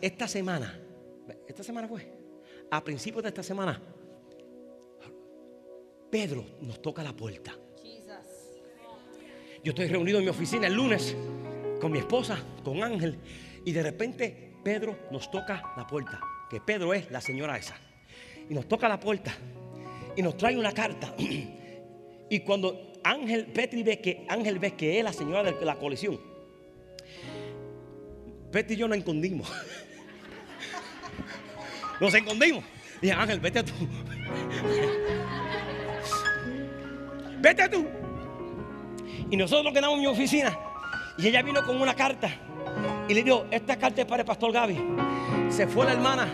[0.00, 0.80] esta semana,
[1.48, 2.08] esta semana fue,
[2.70, 3.82] a principios de esta semana,
[6.08, 7.52] Pedro nos toca la puerta.
[9.64, 11.16] Yo estoy reunido en mi oficina el lunes
[11.80, 13.18] con mi esposa, con Ángel,
[13.64, 17.83] y de repente Pedro nos toca la puerta, que Pedro es la señora esa
[18.48, 19.34] y nos toca la puerta
[20.16, 21.14] y nos trae una carta.
[22.30, 26.18] Y cuando Ángel Petri ve que Ángel ve que es la señora de la colección,
[28.50, 29.52] Petri y yo nos escondimos.
[32.00, 32.64] Nos escondimos.
[33.00, 33.72] Dije, Ángel, vete tú.
[37.40, 37.86] Vete tú.
[39.30, 40.58] Y nosotros quedamos en mi oficina.
[41.18, 42.30] Y ella vino con una carta.
[43.06, 44.80] Y le dijo, esta carta es para el pastor Gaby.
[45.50, 46.26] Se fue la hermana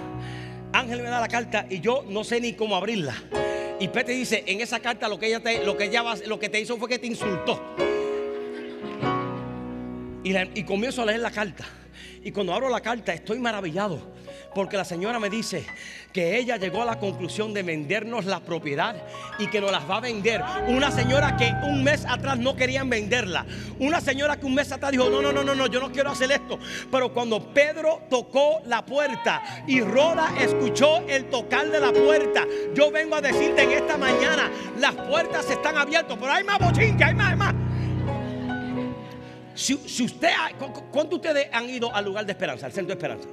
[0.73, 3.15] Ángel me da la carta y yo no sé ni cómo abrirla.
[3.79, 6.49] Y Pete dice, en esa carta lo que ella te, lo que ella lo que
[6.49, 7.61] te hizo fue que te insultó.
[10.23, 11.65] Y y comienzo a leer la carta.
[12.23, 13.99] Y cuando abro la carta estoy maravillado.
[14.55, 15.65] Porque la señora me dice
[16.13, 18.97] que ella llegó a la conclusión de vendernos la propiedad
[19.39, 20.43] y que nos las va a vender.
[20.67, 23.47] Una señora que un mes atrás no querían venderla.
[23.79, 26.11] Una señora que un mes atrás dijo, no, no, no, no, no, yo no quiero
[26.11, 26.59] hacer esto.
[26.91, 32.45] Pero cuando Pedro tocó la puerta y Roda escuchó el tocar de la puerta,
[32.75, 37.05] yo vengo a decirte en esta mañana, las puertas están abiertas, pero hay más bochinche,
[37.05, 37.70] hay más, hay más.
[39.55, 42.67] Si, si usted, ha- cu- cu- ¿cuántos de ustedes han ido al lugar de esperanza,
[42.67, 43.29] al centro de esperanza?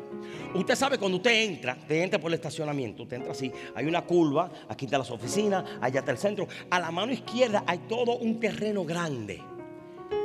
[0.53, 4.01] Usted sabe cuando usted entra, usted entra por el estacionamiento, usted entra así, hay una
[4.03, 6.47] curva, aquí están las oficinas, allá está el centro.
[6.69, 9.41] A la mano izquierda hay todo un terreno grande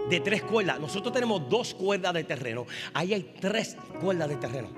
[0.09, 0.81] de tres cuerdas.
[0.81, 2.67] Nosotros tenemos dos cuerdas de terreno.
[2.95, 4.69] Ahí hay tres cuerdas de terreno.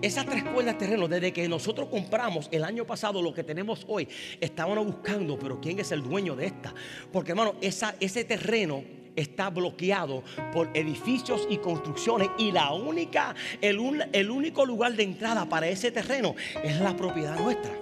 [0.00, 3.84] Esas tres cuerdas de terreno, desde que nosotros compramos el año pasado lo que tenemos
[3.88, 4.08] hoy,
[4.40, 6.72] estábamos buscando, pero ¿quién es el dueño de esta?
[7.12, 8.82] Porque hermano, ese terreno
[9.16, 15.02] está bloqueado por edificios y construcciones y la única, el, un- el único lugar de
[15.04, 17.72] entrada para ese terreno es la propiedad nuestra.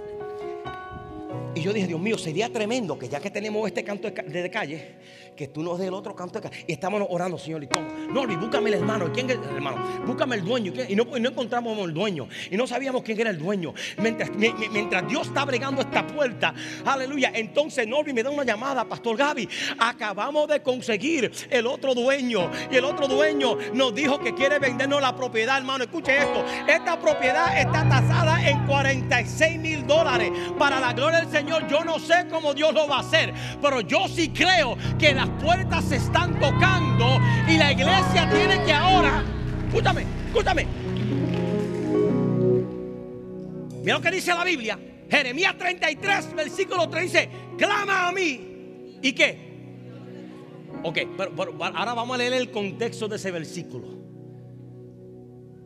[1.55, 4.23] Y yo dije, Dios mío, sería tremendo que ya que tenemos este canto de, ca-
[4.23, 4.95] de calle,
[5.37, 6.65] que tú nos des el otro canto de calle.
[6.69, 7.69] Y estábamos orando, Señor, y.
[8.13, 9.09] No, Luis, búscame el hermano.
[9.09, 10.03] ¿Y ¿Quién es el hermano?
[10.07, 10.73] Búscame el dueño.
[10.89, 12.29] ¿Y no, encontramos el dueño.
[12.51, 13.75] Y no sabíamos quién era el dueño.
[14.01, 16.55] Mientras, mi- mi- mientras Dios está bregando esta puerta,
[16.85, 17.33] aleluya.
[17.35, 19.49] Entonces Norby me da una llamada, Pastor Gaby.
[19.79, 22.51] Acabamos de conseguir el otro dueño.
[22.71, 25.85] Y el otro dueño nos dijo que quiere vendernos la propiedad, hermano.
[25.85, 26.45] Escuche esto.
[26.69, 30.31] Esta propiedad está tasada en 46 mil dólares.
[30.59, 33.33] Para la gloria del Señor, yo no sé cómo Dios lo va a hacer.
[33.61, 38.73] Pero yo sí creo que las puertas se están tocando y la iglesia tiene que
[38.73, 39.25] ahora.
[39.69, 40.67] Escúchame, escúchame.
[43.81, 44.79] Mira lo que dice la Biblia.
[45.11, 48.99] Jeremías 33, versículo 3 dice, clama a mí.
[49.03, 49.49] ¿Y qué?
[50.83, 54.08] Ok, pero ahora vamos a leer el contexto de ese versículo.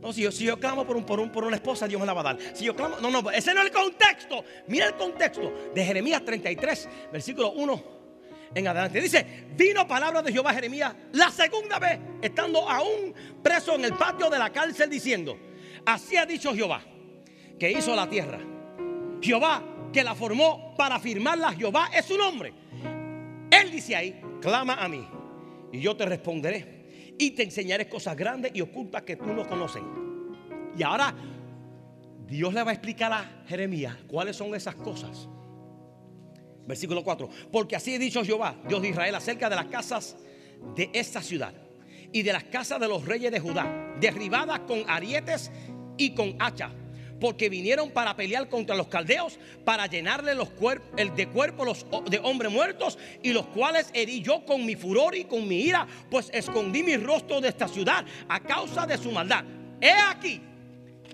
[0.03, 2.07] No, si yo, si yo clamo por, un, por, un, por una esposa, Dios me
[2.07, 2.39] la va a dar.
[2.55, 4.45] Si yo clamo, no, no, ese no es el contexto.
[4.67, 7.83] Mira el contexto de Jeremías 33, versículo 1
[8.53, 9.01] en adelante.
[9.01, 14.29] Dice, vino palabra de Jehová Jeremías la segunda vez, estando aún preso en el patio
[14.29, 15.39] de la cárcel, diciendo,
[15.87, 16.83] así ha dicho Jehová,
[17.57, 18.41] que hizo la tierra.
[19.21, 22.53] Jehová, que la formó para firmarla, Jehová es su nombre.
[23.53, 25.07] Él dice ahí, clama a mí
[25.71, 26.82] y yo te responderé
[27.23, 29.83] y te enseñaré cosas grandes y ocultas que tú no conoces.
[30.77, 31.15] Y ahora
[32.27, 35.29] Dios le va a explicar a Jeremías cuáles son esas cosas.
[36.67, 37.29] Versículo 4.
[37.53, 40.17] Porque así ha dicho Jehová, Dios de Israel, acerca de las casas
[40.75, 41.53] de esta ciudad
[42.13, 45.51] y de las casas de los reyes de Judá, derribadas con arietes
[45.97, 46.71] y con hacha,
[47.23, 51.87] porque vinieron para pelear contra los caldeos, para llenarle los cuerpos, el de cuerpo los
[52.11, 55.87] de hombres muertos, y los cuales herí yo con mi furor y con mi ira,
[56.11, 59.45] pues escondí mi rostro de esta ciudad a causa de su maldad.
[59.81, 60.41] He aquí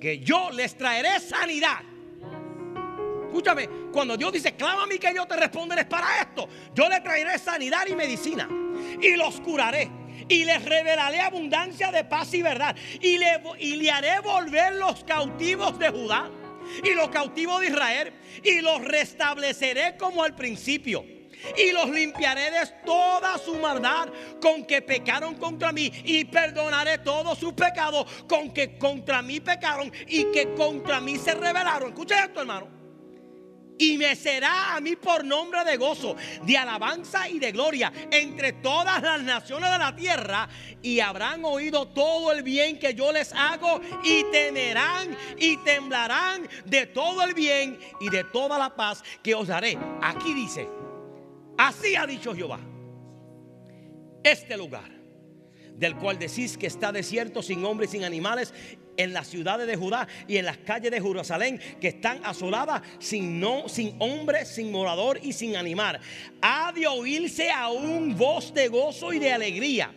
[0.01, 1.81] que yo les traeré sanidad.
[3.27, 6.49] Escúchame, cuando Dios dice, clama a mí que yo te responderé es para esto.
[6.75, 8.49] Yo le traeré sanidad y medicina.
[9.03, 9.91] Y los curaré.
[10.29, 12.76] Y les revelaré abundancia de paz y verdad.
[13.01, 16.31] Y le, y le haré volver los cautivos de Judá.
[16.85, 18.12] Y los cautivos de Israel.
[18.43, 21.05] Y los restableceré como al principio.
[21.57, 24.09] Y los limpiaré de toda su maldad
[24.41, 25.91] con que pecaron contra mí.
[26.05, 31.35] Y perdonaré todos sus pecados con que contra mí pecaron y que contra mí se
[31.35, 31.91] rebelaron.
[31.91, 32.78] Escucha esto, hermano
[33.79, 38.55] y me será a mí por nombre de gozo, de alabanza y de gloria entre
[38.55, 40.49] todas las naciones de la tierra
[40.83, 46.87] y habrán oído todo el bien que yo les hago y temerán y temblarán de
[46.87, 49.79] todo el bien y de toda la paz que os daré.
[50.03, 50.68] Aquí dice,
[51.57, 52.61] así ha dicho Jehová,
[54.22, 54.91] este lugar
[55.74, 58.53] del cual decís que está desierto sin hombres sin animales
[58.99, 63.41] en las ciudades de Judá y en las calles de Jerusalén que están asoladas sin,
[63.41, 65.99] no, sin hombre, sin morador y sin animal.
[66.43, 69.93] Ha de oírse aún voz de gozo y de alegría,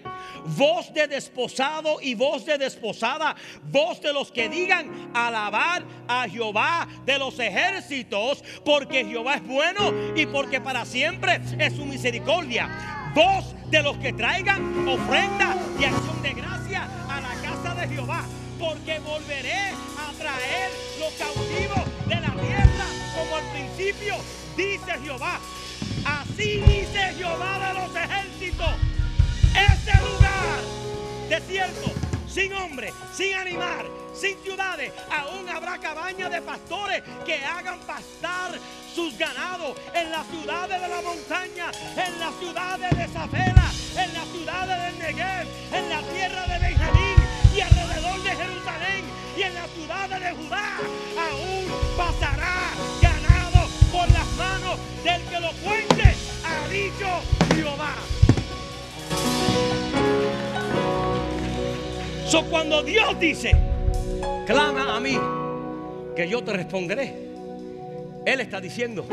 [0.56, 6.88] voz de desposado y voz de desposada, voz de los que digan alabar a Jehová
[7.06, 13.10] de los ejércitos, porque Jehová es bueno y porque para siempre es su misericordia.
[13.16, 18.26] Voz de los que traigan ofrenda y acción de gracia a la casa de Jehová
[18.62, 22.86] porque volveré a traer los cautivos de la tierra
[23.18, 24.16] como al principio,
[24.56, 25.40] dice Jehová.
[26.06, 28.70] Así dice Jehová de los ejércitos.
[29.56, 30.62] Este lugar
[31.28, 31.92] desierto,
[32.28, 38.52] sin hombre, sin animal, sin ciudades, aún habrá cabañas de pastores que hagan pastar
[38.94, 44.28] sus ganados en las ciudades de la montaña, en las ciudades de Zafela, en las
[44.28, 47.16] ciudades del Negev, en la tierra de Benjamín
[47.56, 47.91] y alrededor
[49.38, 50.78] y en las ciudades de Judá,
[51.18, 51.66] aún
[51.98, 56.16] pasará ganado por las manos del que lo cuente,
[56.46, 57.96] ha dicho Jehová.
[62.28, 63.52] So, cuando Dios dice,
[64.46, 65.18] clama a mí,
[66.16, 67.14] que yo te responderé.
[68.26, 69.06] Él está diciendo,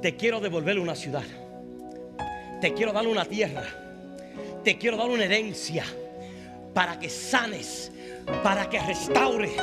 [0.00, 1.24] te quiero devolver una ciudad.
[2.60, 3.64] Te quiero dar una tierra.
[4.64, 5.84] Te quiero dar una herencia
[6.72, 7.90] para que sanes,
[8.42, 9.56] para que restaure,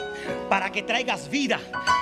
[0.50, 1.60] para que traigas vida.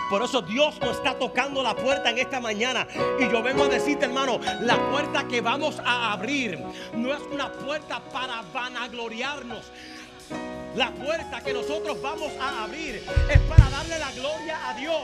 [0.09, 2.87] Por eso Dios nos está tocando la puerta en esta mañana.
[3.19, 6.59] Y yo vengo a decirte, hermano, la puerta que vamos a abrir
[6.93, 9.71] no es una puerta para vanagloriarnos.
[10.75, 15.03] La puerta que nosotros vamos a abrir es para darle la gloria a Dios.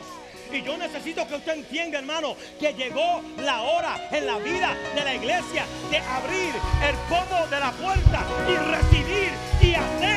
[0.51, 5.03] Y yo necesito que usted entienda, hermano, que llegó la hora en la vida de
[5.03, 6.53] la iglesia de abrir
[6.87, 9.31] el pomo de la puerta y recibir
[9.61, 10.16] y hacer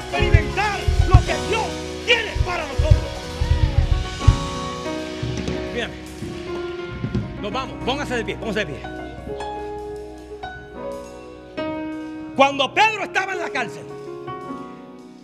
[0.00, 1.66] experimentar lo que Dios
[2.06, 3.10] tiene para nosotros.
[5.72, 5.94] Mírame.
[7.40, 7.84] Nos vamos.
[7.84, 8.36] Póngase de pie.
[8.36, 9.00] Póngase de pie.
[12.36, 13.84] Cuando Pedro estaba en la cárcel,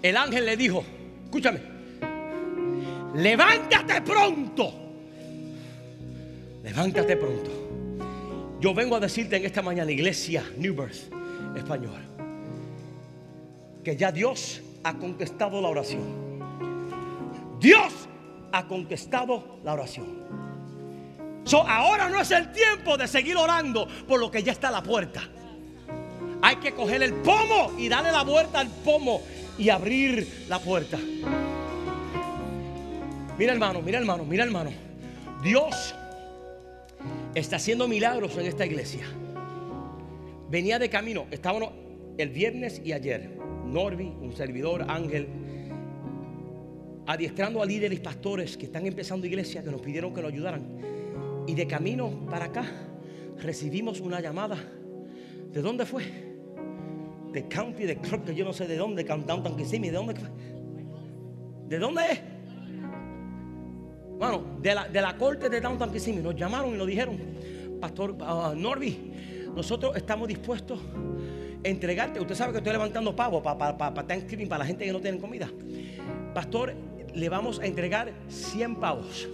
[0.02, 0.84] el ángel le dijo,
[1.24, 1.60] escúchame,
[3.14, 4.72] levántate pronto.
[6.62, 7.50] Levántate pronto.
[8.60, 11.10] Yo vengo a decirte en esta mañana, iglesia New Birth
[11.56, 12.02] Español,
[13.82, 16.02] que ya Dios ha contestado la oración.
[17.58, 17.92] Dios
[18.52, 20.06] ha contestado la oración.
[21.42, 24.70] So, ahora no es el tiempo de seguir orando por lo que ya está a
[24.70, 25.22] la puerta.
[26.40, 29.22] Hay que coger el pomo y darle la vuelta al pomo
[29.58, 30.98] y abrir la puerta.
[33.38, 34.70] Mira hermano, mira hermano, mira hermano.
[35.42, 35.96] Dios
[37.34, 39.04] está haciendo milagros en esta iglesia.
[40.48, 41.72] Venía de camino, estábamos
[42.18, 43.35] el viernes y ayer.
[43.66, 45.28] Norby, un servidor, Ángel,
[47.06, 50.64] adiestrando a líderes pastores que están empezando iglesia, que nos pidieron que nos ayudaran.
[51.46, 52.64] Y de camino para acá
[53.38, 54.56] recibimos una llamada.
[55.52, 56.02] ¿De dónde fue?
[57.32, 60.28] De County, de que yo no sé de dónde, Downtown Kissimmee, ¿de dónde fue?
[61.68, 62.20] ¿De dónde es?
[64.18, 67.18] Bueno, de la, de la corte de Downtown Kissimmee nos llamaron y nos dijeron,
[67.80, 69.12] Pastor uh, Norby,
[69.54, 70.80] nosotros estamos dispuestos
[71.62, 72.20] entregarte.
[72.20, 75.00] Usted sabe que estoy levantando pavo para para para Thanksgiving, para la gente que no
[75.00, 75.48] tiene comida.
[76.34, 76.74] Pastor,
[77.14, 79.28] le vamos a entregar 100 pavos.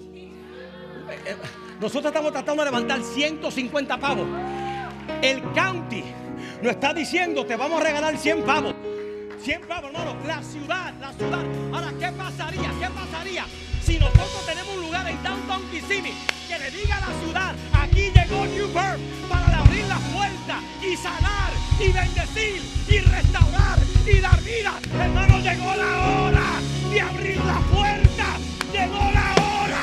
[1.80, 4.26] Nosotros estamos tratando de levantar 150 pavos.
[5.20, 6.04] El county
[6.62, 8.74] nos está diciendo, te vamos a regalar 100 pavos.
[9.40, 10.16] 100 pavos, hermano.
[10.26, 11.44] La ciudad, la ciudad.
[11.72, 12.70] Ahora, ¿qué pasaría?
[12.80, 13.44] ¿Qué pasaría
[13.82, 16.14] si nosotros tenemos un lugar en Downtown Kissimmee
[16.48, 19.51] que le diga a la ciudad, aquí llegó New Birth para
[20.12, 24.78] puerta y sanar y bendecir y restaurar y dar vida?
[25.00, 28.38] Hermano, llegó la hora de abrir la puerta.
[28.72, 29.82] Llegó la hora.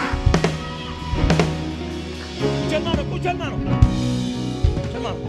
[2.40, 3.56] Escucha, hermano, escucha, hermano.
[4.76, 5.20] Escucha, hermano.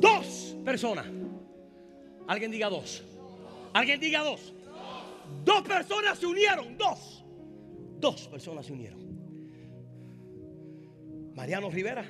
[0.00, 1.06] Dos personas.
[2.26, 3.02] Alguien diga dos.
[3.72, 4.52] Alguien diga dos.
[5.44, 6.76] Dos personas se unieron.
[6.76, 7.24] Dos.
[7.98, 9.07] Dos personas se unieron.
[11.38, 12.04] Mariano Rivera,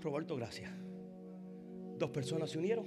[0.00, 0.74] Roberto Gracia.
[1.98, 2.86] Dos personas se unieron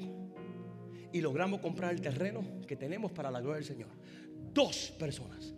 [1.13, 3.89] y logramos comprar el terreno que tenemos para la gloria del Señor.
[4.51, 5.53] Dos personas.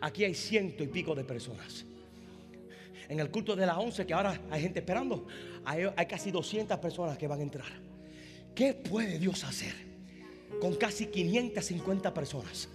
[0.00, 1.86] Aquí hay ciento y pico de personas.
[3.08, 5.28] En el culto de las once, que ahora hay gente esperando,
[5.64, 7.68] hay, hay casi 200 personas que van a entrar.
[8.56, 9.72] ¿Qué puede Dios hacer
[10.60, 12.68] con casi 550 personas?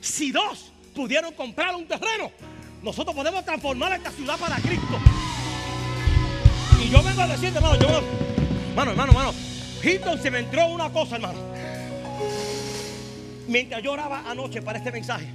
[0.00, 2.30] Si dos pudieron comprar un terreno,
[2.82, 5.33] nosotros podemos transformar esta ciudad para Cristo.
[6.82, 7.88] Y yo vengo a decirte, hermano, yo,
[8.70, 9.34] hermano, hermano, hermano,
[9.82, 11.38] Hilton se me entró una cosa, hermano.
[13.46, 15.28] Mientras yo oraba anoche para este mensaje,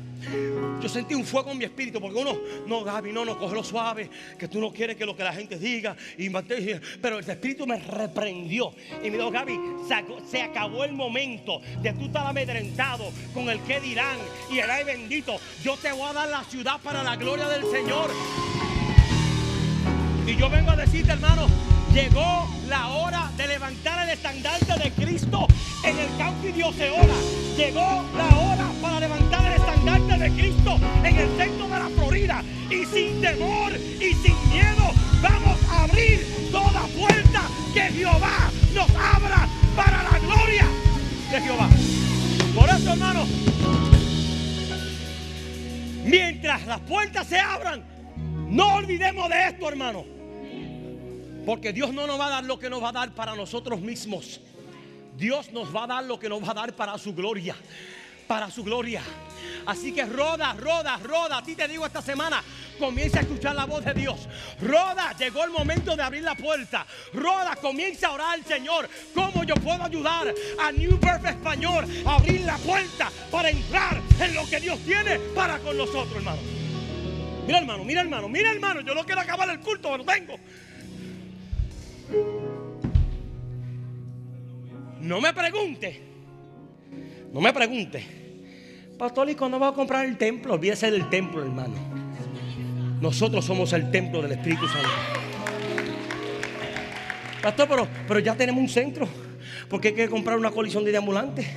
[0.81, 4.09] yo sentí un fuego en mi espíritu porque uno, no, Gaby, no, no, cógelo suave,
[4.37, 5.95] que tú no quieres que lo que la gente diga.
[6.17, 6.29] Y,
[7.01, 8.73] pero el espíritu me reprendió
[9.03, 9.59] y me dijo, Gaby,
[10.29, 14.17] se, acabó el momento de tú estar amedrentado con el que dirán
[14.51, 15.37] y el ay bendito.
[15.63, 18.09] Yo te voy a dar la ciudad para la gloria del Señor.
[20.29, 21.47] Y yo vengo a decirte, hermano,
[21.91, 25.47] llegó la hora de levantar el estandarte de Cristo
[25.83, 27.15] en el county de Oceola.
[27.57, 32.43] Llegó la hora para levantar el estandarte de Cristo en el centro de la Florida.
[32.69, 37.41] Y sin temor y sin miedo vamos a abrir toda puerta
[37.73, 40.67] que Jehová nos abra para la gloria
[41.31, 41.69] de Jehová.
[42.53, 43.25] Por eso, hermano,
[46.05, 47.83] mientras las puertas se abran,
[48.47, 50.18] no olvidemos de esto, hermano.
[51.45, 53.79] Porque Dios no nos va a dar lo que nos va a dar para nosotros
[53.81, 54.41] mismos.
[55.17, 57.55] Dios nos va a dar lo que nos va a dar para su gloria.
[58.27, 59.01] Para su gloria.
[59.65, 61.37] Así que roda, roda, roda.
[61.37, 62.43] A ti te digo esta semana,
[62.79, 64.27] comienza a escuchar la voz de Dios.
[64.61, 66.85] Roda, llegó el momento de abrir la puerta.
[67.13, 68.89] Roda, comienza a orar al Señor.
[69.13, 74.33] ¿Cómo yo puedo ayudar a New Birth Español a abrir la puerta para entrar en
[74.33, 76.41] lo que Dios tiene para con nosotros, hermano?
[77.45, 78.81] Mira, hermano, mira, hermano, mira, hermano.
[78.81, 80.39] Yo no quiero acabar el culto, pero tengo.
[85.01, 86.01] No me pregunte.
[87.31, 88.03] No me pregunte.
[88.97, 90.53] Pastor, ¿y cuándo va a comprar el templo?
[90.53, 91.75] Olvídese del templo, hermano.
[93.01, 94.89] Nosotros somos el templo del Espíritu Santo.
[97.41, 99.07] Pastor, pero, pero ya tenemos un centro.
[99.69, 101.47] ¿Por qué hay que comprar una colisión de ambulantes?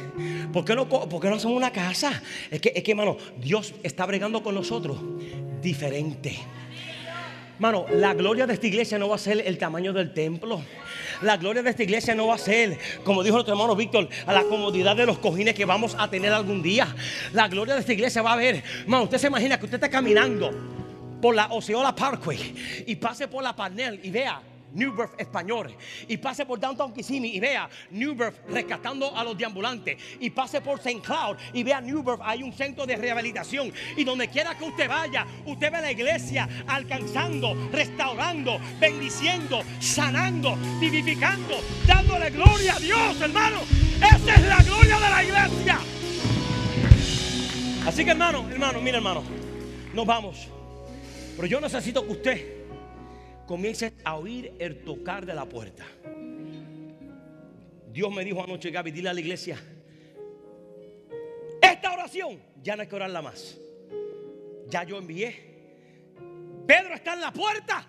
[0.53, 2.23] ¿Por qué, no, ¿Por qué no hacemos una casa?
[2.51, 4.99] Es que, es que, hermano, Dios está bregando con nosotros
[5.61, 6.39] diferente.
[7.63, 10.61] Hermano, la gloria de esta iglesia no va a ser el tamaño del templo.
[11.21, 14.33] La gloria de esta iglesia no va a ser, como dijo nuestro hermano Víctor, a
[14.33, 16.93] la comodidad de los cojines que vamos a tener algún día.
[17.33, 19.89] La gloria de esta iglesia va a ver, hermano, usted se imagina que usted está
[19.89, 20.51] caminando
[21.21, 24.43] por la Oceola Parkway y pase por la panel y vea
[24.75, 25.75] New Birth Español.
[26.09, 29.97] Y pase por Downtown Kissimmee y vea New Birth rescatando a los deambulantes.
[30.21, 31.01] Y pase por St.
[31.01, 32.21] Cloud y vea New Birth.
[32.23, 33.73] Hay un centro de rehabilitación.
[33.97, 41.61] Y donde quiera que usted vaya, usted ve la iglesia alcanzando, restaurando, bendiciendo, sanando, vivificando,
[41.87, 43.61] dándole gloria a Dios, hermano.
[43.97, 45.79] Esa es la gloria de la iglesia.
[47.87, 49.25] Así que hermano, hermano, mira hermano,
[49.93, 50.49] nos vamos.
[51.37, 52.62] Pero yo necesito que usted
[53.53, 55.85] comiences a oír el tocar de la puerta.
[57.93, 59.59] Dios me dijo anoche, Gaby, dile a la iglesia,
[61.61, 63.61] esta oración ya no hay que orarla más.
[64.71, 65.37] Ya yo envié.
[66.67, 67.87] Pedro está en la puerta.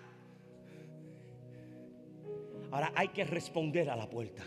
[2.70, 4.44] Ahora hay que responder a la puerta.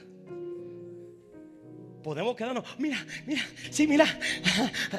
[2.08, 4.06] Podemos quedarnos, mira, mira, sí, mira.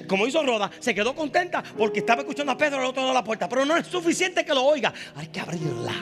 [0.06, 3.20] Como hizo Roda, se quedó contenta porque estaba escuchando a Pedro al otro lado de
[3.20, 3.48] la puerta.
[3.48, 5.94] Pero no es suficiente que lo oiga, hay que abrirla.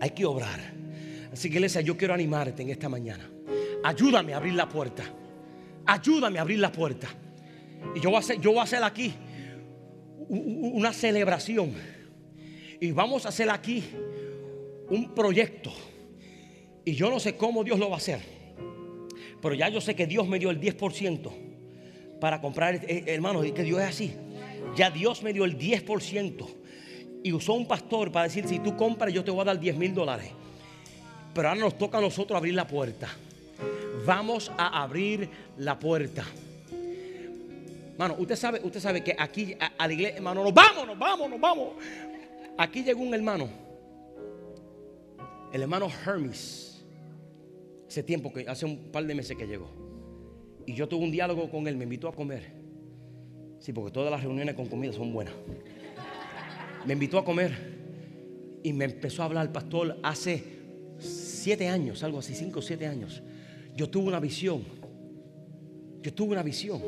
[0.00, 0.58] Hay que obrar.
[1.30, 3.28] Así que iglesia, yo quiero animarte en esta mañana.
[3.84, 5.02] Ayúdame a abrir la puerta.
[5.84, 7.08] Ayúdame a abrir la puerta.
[7.94, 9.12] Y yo voy a hacer, yo voy a hacer aquí
[10.30, 11.74] una celebración.
[12.80, 13.84] Y vamos a hacer aquí
[14.88, 15.70] un proyecto.
[16.82, 18.35] Y yo no sé cómo Dios lo va a hacer.
[19.40, 21.30] Pero ya yo sé que Dios me dio el 10%
[22.20, 24.12] para comprar, eh, hermanos, que Dios es así.
[24.76, 26.46] Ya Dios me dio el 10%
[27.22, 29.76] y usó un pastor para decir, si tú compras yo te voy a dar 10
[29.76, 30.30] mil dólares.
[31.34, 33.08] Pero ahora nos toca a nosotros abrir la puerta.
[34.06, 35.28] Vamos a abrir
[35.58, 36.24] la puerta.
[37.98, 41.40] Mano, usted sabe, usted sabe que aquí a, la iglesia, hermano, nos vamos, nos vamos,
[41.40, 41.68] vamos.
[42.58, 43.48] Aquí llegó un hermano,
[45.52, 46.75] el hermano Hermes,
[47.96, 49.70] hace tiempo que, hace un par de meses que llegó.
[50.66, 52.52] Y yo tuve un diálogo con él, me invitó a comer.
[53.58, 55.34] Sí, porque todas las reuniones con comida son buenas
[56.86, 57.52] me invitó a comer
[58.62, 60.42] y me empezó a hablar, pastor, hace
[60.98, 63.22] siete años, algo así, cinco o siete años.
[63.76, 64.64] Yo tuve una visión.
[66.02, 66.80] Yo tuve una visión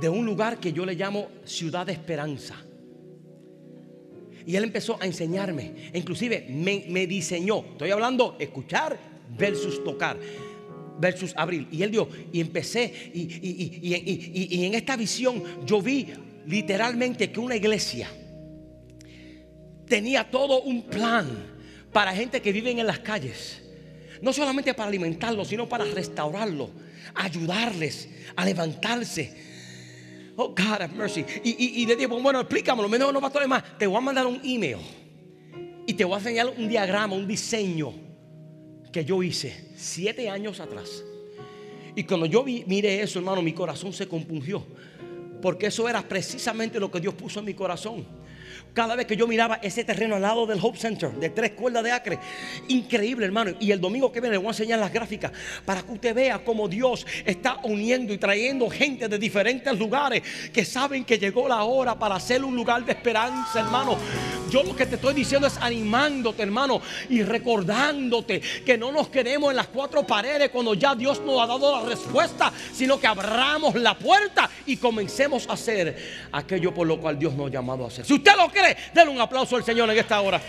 [0.00, 2.56] de un lugar que yo le llamo Ciudad de Esperanza.
[4.46, 7.64] Y él empezó a enseñarme, inclusive me, diseñó.
[7.72, 8.98] Estoy hablando escuchar
[9.30, 10.18] versus tocar
[10.98, 11.68] versus abrir.
[11.70, 16.08] Y él dio, y empecé, y, y, en esta visión yo vi
[16.46, 18.08] literalmente que una iglesia
[19.86, 21.28] tenía todo un plan
[21.92, 23.62] para gente que vive en las calles.
[24.22, 26.70] No solamente para alimentarlos, sino para restaurarlos,
[27.14, 29.44] ayudarles a levantarse.
[30.36, 31.24] Oh, God have mercy.
[31.44, 32.88] Y, y, le digo, bueno, explícamelo.
[32.88, 33.78] No, no, pastor, más.
[33.78, 34.78] Te voy a mandar un email.
[35.86, 38.05] Y te voy a enseñar un diagrama, un diseño
[38.96, 41.04] que yo hice siete años atrás.
[41.94, 44.64] Y cuando yo vi, miré eso, hermano, mi corazón se compungió.
[45.42, 48.06] Porque eso era precisamente lo que Dios puso en mi corazón
[48.76, 51.82] cada vez que yo miraba ese terreno al lado del Hope Center, de tres cuerdas
[51.82, 52.18] de acre.
[52.68, 53.52] Increíble, hermano.
[53.58, 55.32] Y el domingo que viene le voy a enseñar las gráficas
[55.64, 60.22] para que usted vea cómo Dios está uniendo y trayendo gente de diferentes lugares
[60.52, 63.96] que saben que llegó la hora para hacer un lugar de esperanza, hermano.
[64.50, 69.50] Yo lo que te estoy diciendo es animándote, hermano, y recordándote que no nos quedemos
[69.50, 73.74] en las cuatro paredes cuando ya Dios nos ha dado la respuesta, sino que abramos
[73.74, 77.88] la puerta y comencemos a hacer aquello por lo cual Dios nos ha llamado a
[77.88, 78.04] hacer.
[78.04, 80.40] Si usted lo cree, denle un aplauso al Señor en esta hora.